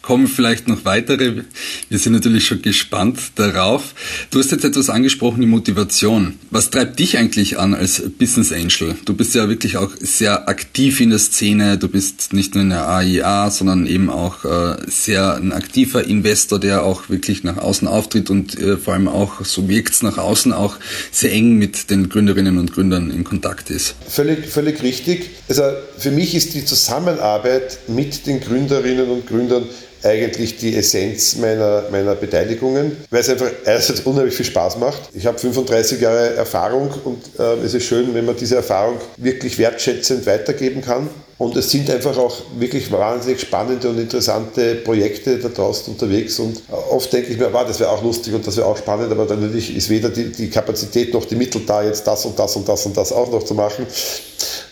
kommen 0.04 0.28
vielleicht 0.28 0.68
noch 0.68 0.84
weitere. 0.84 1.44
Wir 1.90 1.98
sind 1.98 2.12
natürlich 2.12 2.46
schon 2.46 2.62
gespannt 2.62 3.20
darauf. 3.36 3.96
Du 4.32 4.40
hast 4.40 4.52
jetzt 4.52 4.66
etwas 4.66 4.90
angesprochen, 4.90 5.40
die 5.40 5.48
Motivation. 5.48 6.38
Was 6.52 6.70
treibt 6.70 7.00
dich 7.00 7.18
eigentlich 7.18 7.58
an 7.58 7.74
als 7.74 8.04
Business 8.20 8.52
Angel? 8.52 8.96
Du 9.06 9.16
bist 9.16 9.34
ja 9.34 9.48
wirklich 9.48 9.78
auch 9.78 9.92
sehr 9.98 10.50
aktiv 10.50 11.00
in 11.00 11.10
der 11.10 11.20
Szene. 11.20 11.78
Du 11.78 11.88
bist 11.88 12.34
nicht 12.34 12.54
nur 12.54 12.64
in 12.64 12.70
der 12.70 12.90
AIA, 12.90 13.50
sondern 13.50 13.88
eben 13.88 14.10
auch 14.10 14.44
äh, 14.44 14.76
sehr 14.88 15.36
ein 15.36 15.54
aktiver 15.54 16.04
Investor, 16.04 16.60
der 16.60 16.84
auch 16.84 17.10
wirklich 17.10 17.46
nach 17.46 17.58
außen 17.58 17.88
auftritt 17.88 18.30
und 18.30 18.60
äh, 18.60 18.76
vor 18.76 18.96
allem 18.96 19.08
auch, 19.08 19.46
so 19.46 19.70
wirkt 19.70 19.94
es 19.94 20.04
nach 20.04 20.18
außen, 20.18 20.52
auch 20.52 20.76
sehr 21.12 21.32
eng 21.32 21.58
mit 21.58 21.90
den 21.90 22.10
Gründerinnen 22.10 22.58
und 22.58 22.74
Gründern 22.74 23.10
in 23.10 23.24
Kontakt 23.24 23.70
ist. 23.70 23.96
Völlig, 24.10 24.48
völlig 24.48 24.84
richtig. 24.84 25.30
Also 25.48 25.64
für 25.98 26.12
mich 26.12 26.36
ist 26.36 26.54
die 26.56 26.66
Zusammenarbeit 26.66 27.80
mit 27.88 28.28
den 28.28 28.42
Gründerinnen 28.42 29.10
und 29.10 29.28
Gründern 29.28 29.64
eigentlich 30.04 30.58
die 30.58 30.76
Essenz 30.76 31.36
meiner, 31.38 31.86
meiner 31.92 32.16
Beteiligungen, 32.16 32.98
weil 33.10 33.22
es 33.22 33.30
einfach 33.30 33.50
einerseits 33.66 34.02
unheimlich 34.02 34.36
viel 34.36 34.46
Spaß 34.46 34.78
macht. 34.78 35.10
Ich 35.14 35.26
habe 35.26 35.38
35 35.38 36.02
Jahre 36.02 36.36
Erfahrung 36.36 36.94
und 37.04 37.22
äh, 37.40 37.66
es 37.66 37.74
ist 37.74 37.86
schön, 37.86 38.14
wenn 38.14 38.26
man 38.26 38.36
diese 38.36 38.58
Erfahrung 38.58 38.98
wirklich 39.18 39.58
wertschätzend 39.58 40.26
weitergeben 40.26 40.82
kann. 40.82 41.10
Und 41.38 41.56
es 41.56 41.70
sind 41.72 41.90
einfach 41.90 42.18
auch 42.18 42.36
wirklich 42.58 42.92
wahnsinnig 42.92 43.42
spannende 43.42 43.90
und 43.90 44.00
interessante 44.00 44.76
Projekte 44.76 45.38
da 45.40 45.50
draußen 45.50 45.94
unterwegs. 45.94 46.40
Und 46.40 46.62
oft 46.90 47.12
denke 47.12 47.32
ich 47.32 47.38
mir, 47.38 47.52
wow, 47.52 47.66
das 47.66 47.80
wäre 47.80 47.90
auch 47.90 48.04
lustig 48.04 48.34
und 48.34 48.46
das 48.46 48.58
wäre 48.58 48.68
auch 48.68 48.78
spannend, 48.78 49.12
aber 49.12 49.26
dann 49.26 49.42
natürlich 49.42 49.76
ist 49.76 49.90
weder 49.90 50.10
die, 50.10 50.32
die 50.32 50.50
Kapazität 50.50 51.14
noch 51.14 51.26
die 51.26 51.36
Mittel 51.36 51.62
da, 51.66 51.84
jetzt 51.84 52.06
das 52.06 52.26
und 52.26 52.38
das 52.38 52.56
und 52.56 52.68
das 52.68 52.86
und 52.86 52.96
das 52.96 53.12
auch 53.12 53.32
noch 53.32 53.44
zu 53.44 53.54
machen 53.54 53.86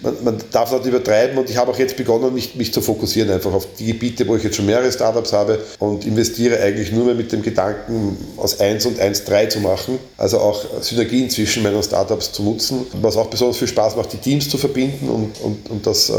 man, 0.01 0.23
man 0.23 0.37
darf 0.51 0.71
nicht 0.71 0.85
übertreiben 0.85 1.37
und 1.37 1.49
ich 1.49 1.57
habe 1.57 1.71
auch 1.71 1.77
jetzt 1.77 1.95
begonnen, 1.95 2.33
mich, 2.33 2.55
mich 2.55 2.73
zu 2.73 2.81
fokussieren 2.81 3.29
einfach 3.29 3.53
auf 3.53 3.67
die 3.77 3.87
Gebiete, 3.87 4.27
wo 4.27 4.35
ich 4.35 4.43
jetzt 4.43 4.55
schon 4.55 4.65
mehrere 4.65 4.91
Startups 4.91 5.33
habe 5.33 5.59
und 5.79 6.05
investiere 6.05 6.59
eigentlich 6.61 6.91
nur 6.91 7.05
mehr 7.05 7.15
mit 7.15 7.31
dem 7.31 7.41
Gedanken, 7.41 8.17
aus 8.37 8.59
1 8.59 8.85
und 8.85 8.99
1 8.99 9.25
3 9.25 9.45
zu 9.47 9.59
machen, 9.59 9.99
also 10.17 10.39
auch 10.39 10.63
Synergien 10.81 11.29
zwischen 11.29 11.63
meinen 11.63 11.81
Startups 11.83 12.31
zu 12.31 12.43
nutzen, 12.43 12.85
was 13.01 13.17
auch 13.17 13.27
besonders 13.27 13.57
viel 13.57 13.67
Spaß 13.67 13.95
macht, 13.95 14.13
die 14.13 14.17
Teams 14.17 14.49
zu 14.49 14.57
verbinden 14.57 15.09
und, 15.09 15.41
und, 15.41 15.69
und 15.69 15.85
das 15.85 16.09
äh, 16.09 16.13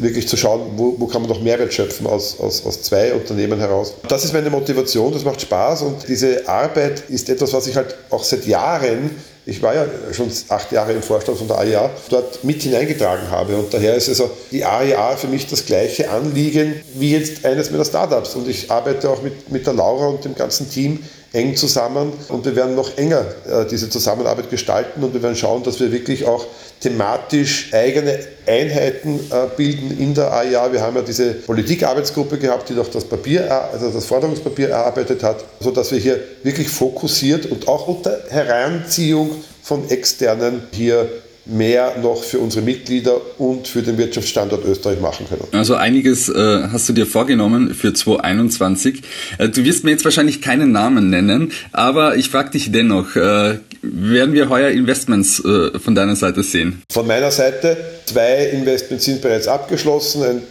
wirklich 0.00 0.28
zu 0.28 0.36
schauen, 0.36 0.72
wo, 0.76 0.94
wo 0.98 1.06
kann 1.06 1.22
man 1.22 1.30
noch 1.30 1.40
Mehrwert 1.40 1.72
schöpfen 1.72 2.06
aus, 2.06 2.38
aus, 2.40 2.64
aus 2.64 2.82
zwei 2.82 3.12
Unternehmen 3.12 3.58
heraus. 3.58 3.94
Das 4.08 4.24
ist 4.24 4.32
meine 4.32 4.50
Motivation, 4.50 5.12
das 5.12 5.24
macht 5.24 5.40
Spaß 5.40 5.82
und 5.82 6.08
diese 6.08 6.48
Arbeit 6.48 7.04
ist 7.08 7.28
etwas, 7.28 7.52
was 7.52 7.66
ich 7.66 7.76
halt 7.76 7.94
auch 8.10 8.24
seit 8.24 8.46
Jahren 8.46 9.10
ich 9.48 9.62
war 9.62 9.74
ja 9.74 9.86
schon 10.12 10.30
acht 10.50 10.70
Jahre 10.72 10.92
im 10.92 11.02
Vorstand 11.02 11.38
von 11.38 11.48
der 11.48 11.56
AIA, 11.56 11.90
dort 12.10 12.44
mit 12.44 12.60
hineingetragen 12.60 13.30
habe. 13.30 13.56
Und 13.56 13.72
daher 13.72 13.94
ist 13.94 14.10
also 14.10 14.30
die 14.52 14.62
AIA 14.62 15.16
für 15.16 15.26
mich 15.26 15.46
das 15.46 15.64
gleiche 15.64 16.10
Anliegen 16.10 16.74
wie 16.92 17.12
jetzt 17.12 17.46
eines 17.46 17.70
meiner 17.70 17.86
Startups. 17.86 18.34
Und 18.34 18.46
ich 18.46 18.70
arbeite 18.70 19.08
auch 19.08 19.22
mit, 19.22 19.50
mit 19.50 19.66
der 19.66 19.72
Laura 19.72 20.08
und 20.08 20.22
dem 20.22 20.34
ganzen 20.34 20.68
Team 20.70 21.02
eng 21.32 21.56
zusammen 21.56 22.12
und 22.28 22.44
wir 22.44 22.56
werden 22.56 22.74
noch 22.74 22.96
enger 22.96 23.24
äh, 23.46 23.66
diese 23.66 23.90
Zusammenarbeit 23.90 24.50
gestalten 24.50 25.02
und 25.02 25.12
wir 25.12 25.22
werden 25.22 25.36
schauen, 25.36 25.62
dass 25.62 25.78
wir 25.78 25.92
wirklich 25.92 26.26
auch 26.26 26.46
thematisch 26.80 27.72
eigene 27.72 28.18
Einheiten 28.46 29.20
äh, 29.30 29.56
bilden 29.56 29.98
in 29.98 30.14
der 30.14 30.32
AIA. 30.32 30.72
Wir 30.72 30.80
haben 30.80 30.96
ja 30.96 31.02
diese 31.02 31.34
Politikarbeitsgruppe 31.34 32.38
gehabt, 32.38 32.68
die 32.68 32.74
doch 32.74 32.88
das 32.88 33.04
Papier, 33.04 33.50
also 33.72 33.90
das 33.90 34.04
Forderungspapier 34.06 34.70
erarbeitet 34.70 35.22
hat, 35.22 35.44
sodass 35.60 35.90
wir 35.92 35.98
hier 35.98 36.20
wirklich 36.42 36.68
fokussiert 36.68 37.46
und 37.46 37.68
auch 37.68 37.88
unter 37.88 38.18
Heranziehung 38.28 39.30
von 39.62 39.88
Externen 39.90 40.62
hier 40.72 41.08
mehr 41.48 41.96
noch 42.02 42.22
für 42.22 42.38
unsere 42.38 42.64
Mitglieder 42.64 43.20
und 43.38 43.66
für 43.66 43.82
den 43.82 43.96
Wirtschaftsstandort 43.96 44.64
Österreich 44.66 45.00
machen 45.00 45.26
können. 45.28 45.44
Also 45.52 45.74
einiges 45.74 46.28
äh, 46.28 46.68
hast 46.70 46.88
du 46.88 46.92
dir 46.92 47.06
vorgenommen 47.06 47.74
für 47.74 47.94
2021. 47.94 49.02
Äh, 49.38 49.48
du 49.48 49.64
wirst 49.64 49.84
mir 49.84 49.92
jetzt 49.92 50.04
wahrscheinlich 50.04 50.42
keinen 50.42 50.72
Namen 50.72 51.10
nennen, 51.10 51.52
aber 51.72 52.16
ich 52.16 52.28
frage 52.28 52.50
dich 52.50 52.70
dennoch, 52.70 53.16
äh, 53.16 53.58
werden 53.82 54.34
wir 54.34 54.48
heuer 54.48 54.70
Investments 54.70 55.42
äh, 55.44 55.78
von 55.78 55.94
deiner 55.94 56.16
Seite 56.16 56.42
sehen? 56.42 56.82
Von 56.90 57.06
meiner 57.06 57.30
Seite, 57.30 57.76
zwei 58.06 58.46
Investments 58.46 59.04
sind 59.04 59.20
bereits 59.20 59.48
abgeschlossen. 59.48 60.22
Ein 60.22 60.42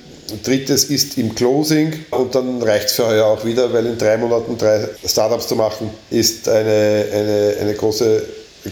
drittes 0.43 0.85
ist 0.85 1.17
im 1.17 1.33
Closing 1.35 1.93
und 2.11 2.35
dann 2.35 2.61
reicht 2.61 2.87
es 2.87 2.93
für 2.93 3.07
heuer 3.07 3.25
auch 3.25 3.45
wieder, 3.45 3.71
weil 3.71 3.85
in 3.85 3.97
drei 3.97 4.17
Monaten 4.17 4.57
drei 4.57 4.87
Startups 5.05 5.47
zu 5.47 5.55
machen, 5.55 5.89
ist 6.09 6.49
eine, 6.49 7.05
eine, 7.13 7.55
eine 7.61 7.73
große 7.73 8.23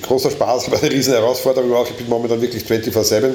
großer 0.01 0.31
Spaß, 0.31 0.67
aber 0.67 0.79
eine 0.79 0.91
riesen 0.91 1.13
Herausforderung 1.13 1.73
auch. 1.73 1.89
Ich 1.89 1.95
bin 1.95 2.09
momentan 2.09 2.41
wirklich 2.41 2.63
24-7 2.63 3.31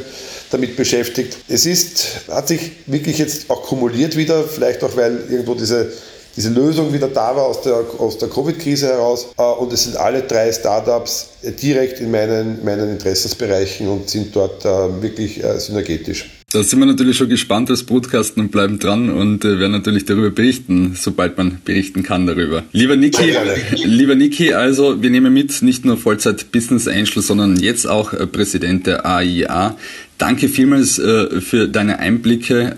damit 0.50 0.76
beschäftigt. 0.76 1.38
Es 1.48 1.66
ist, 1.66 2.22
hat 2.28 2.48
sich 2.48 2.72
wirklich 2.86 3.18
jetzt 3.18 3.48
auch 3.48 3.62
kumuliert 3.62 4.16
wieder, 4.16 4.44
vielleicht 4.44 4.82
auch, 4.84 4.94
weil 4.96 5.24
irgendwo 5.30 5.54
diese, 5.54 5.92
diese 6.36 6.50
Lösung 6.50 6.92
wieder 6.92 7.08
da 7.08 7.34
war 7.34 7.44
aus 7.44 7.62
der, 7.62 7.84
aus 7.98 8.18
der 8.18 8.28
Covid-Krise 8.28 8.88
heraus. 8.88 9.28
Äh, 9.36 9.42
und 9.42 9.72
es 9.72 9.84
sind 9.84 9.96
alle 9.96 10.22
drei 10.22 10.52
Startups 10.52 11.30
direkt 11.62 12.00
in 12.00 12.10
meinen, 12.10 12.64
meinen 12.64 12.90
Interessensbereichen 12.90 13.88
und 13.88 14.08
sind 14.08 14.34
dort 14.34 14.64
äh, 14.64 15.02
wirklich 15.02 15.42
äh, 15.42 15.58
synergetisch. 15.58 16.26
Da 16.52 16.64
sind 16.64 16.80
wir 16.80 16.86
natürlich 16.86 17.16
schon 17.16 17.28
gespannt 17.28 17.70
als 17.70 17.84
Brutkasten 17.84 18.42
und 18.42 18.50
bleiben 18.50 18.80
dran 18.80 19.08
und 19.08 19.44
äh, 19.44 19.60
werden 19.60 19.70
natürlich 19.70 20.04
darüber 20.04 20.30
berichten, 20.30 20.96
sobald 21.00 21.38
man 21.38 21.60
berichten 21.64 22.02
kann 22.02 22.26
darüber. 22.26 22.64
Lieber 22.72 22.96
Niki, 22.96 23.32
lieber 23.84 24.16
Niki, 24.16 24.52
also 24.52 25.00
wir 25.00 25.10
nehmen 25.10 25.32
mit, 25.32 25.62
nicht 25.62 25.84
nur 25.84 25.96
Vollzeit 25.96 26.50
Business 26.50 26.88
Angel, 26.88 27.22
sondern 27.22 27.56
jetzt 27.56 27.88
auch 27.88 28.12
äh, 28.12 28.26
Präsident 28.26 28.88
der 28.88 29.06
AIA. 29.06 29.76
Danke 30.20 30.48
vielmals 30.48 30.98
äh, 30.98 31.40
für 31.40 31.66
deine 31.66 31.98
Einblicke, 31.98 32.74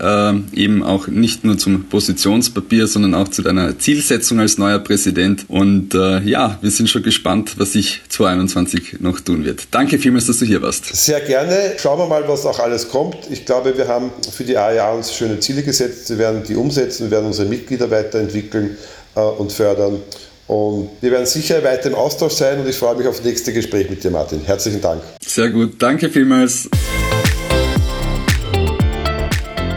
äh, 0.55 0.57
eben 0.57 0.81
auch 0.81 1.07
nicht 1.07 1.43
nur 1.43 1.57
zum 1.57 1.89
Positionspapier, 1.89 2.87
sondern 2.87 3.13
auch 3.15 3.27
zu 3.27 3.41
deiner 3.41 3.77
Zielsetzung 3.77 4.39
als 4.39 4.57
neuer 4.57 4.79
Präsident. 4.79 5.43
Und 5.49 5.93
äh, 5.93 6.21
ja, 6.21 6.57
wir 6.61 6.71
sind 6.71 6.89
schon 6.89 7.03
gespannt, 7.03 7.55
was 7.57 7.73
sich 7.73 7.99
2021 8.07 9.01
noch 9.01 9.19
tun 9.19 9.43
wird. 9.43 9.67
Danke 9.71 9.99
vielmals, 9.99 10.27
dass 10.27 10.39
du 10.39 10.45
hier 10.45 10.61
warst. 10.61 10.95
Sehr 10.95 11.19
gerne. 11.19 11.73
Schauen 11.77 11.99
wir 11.99 12.07
mal, 12.07 12.25
was 12.29 12.45
auch 12.45 12.59
alles 12.59 12.87
kommt. 12.87 13.17
Ich 13.29 13.45
glaube, 13.45 13.77
wir 13.77 13.89
haben 13.89 14.11
für 14.31 14.45
die 14.45 14.57
AIA 14.57 14.93
uns 14.93 15.13
schöne 15.13 15.37
Ziele 15.41 15.63
gesetzt. 15.63 16.11
Wir 16.11 16.19
werden 16.19 16.43
die 16.47 16.55
umsetzen, 16.55 17.07
wir 17.07 17.11
werden 17.11 17.25
unsere 17.25 17.49
Mitglieder 17.49 17.91
weiterentwickeln 17.91 18.77
äh, 19.15 19.19
und 19.19 19.51
fördern. 19.51 19.99
Und 20.47 20.91
wir 21.01 21.11
werden 21.11 21.25
sicher 21.25 21.61
weiter 21.61 21.89
im 21.89 21.95
Austausch 21.95 22.33
sein 22.33 22.61
und 22.61 22.69
ich 22.69 22.77
freue 22.77 22.95
mich 22.95 23.07
auf 23.07 23.17
das 23.17 23.25
nächste 23.25 23.51
Gespräch 23.51 23.89
mit 23.89 24.01
dir, 24.01 24.11
Martin. 24.11 24.39
Herzlichen 24.45 24.79
Dank. 24.79 25.01
Sehr 25.25 25.49
gut. 25.49 25.81
Danke 25.81 26.09
vielmals. 26.09 26.69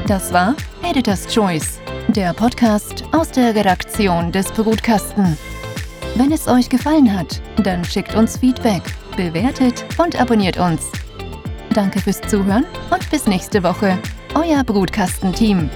Das 0.07 0.33
war 0.33 0.55
Editor's 0.85 1.27
Choice, 1.27 1.81
der 2.07 2.33
Podcast 2.33 3.03
aus 3.11 3.33
der 3.33 3.57
Redaktion 3.57 4.31
des 4.31 4.47
Brutkasten. 4.53 5.37
Wenn 6.15 6.31
es 6.31 6.47
euch 6.47 6.69
gefallen 6.69 7.13
hat, 7.13 7.43
dann 7.65 7.85
schickt 7.85 8.15
uns 8.15 8.39
Feedback, 8.39 8.83
bewertet 9.17 9.85
und 9.99 10.21
abonniert 10.21 10.59
uns. 10.59 10.93
Danke 11.75 12.01
fürs 12.01 12.21
Zuhören 12.21 12.65
und 12.91 13.11
bis 13.11 13.27
nächste 13.27 13.65
Woche. 13.65 13.99
Euer 14.35 14.63
Brutkasten-Team. 14.63 15.69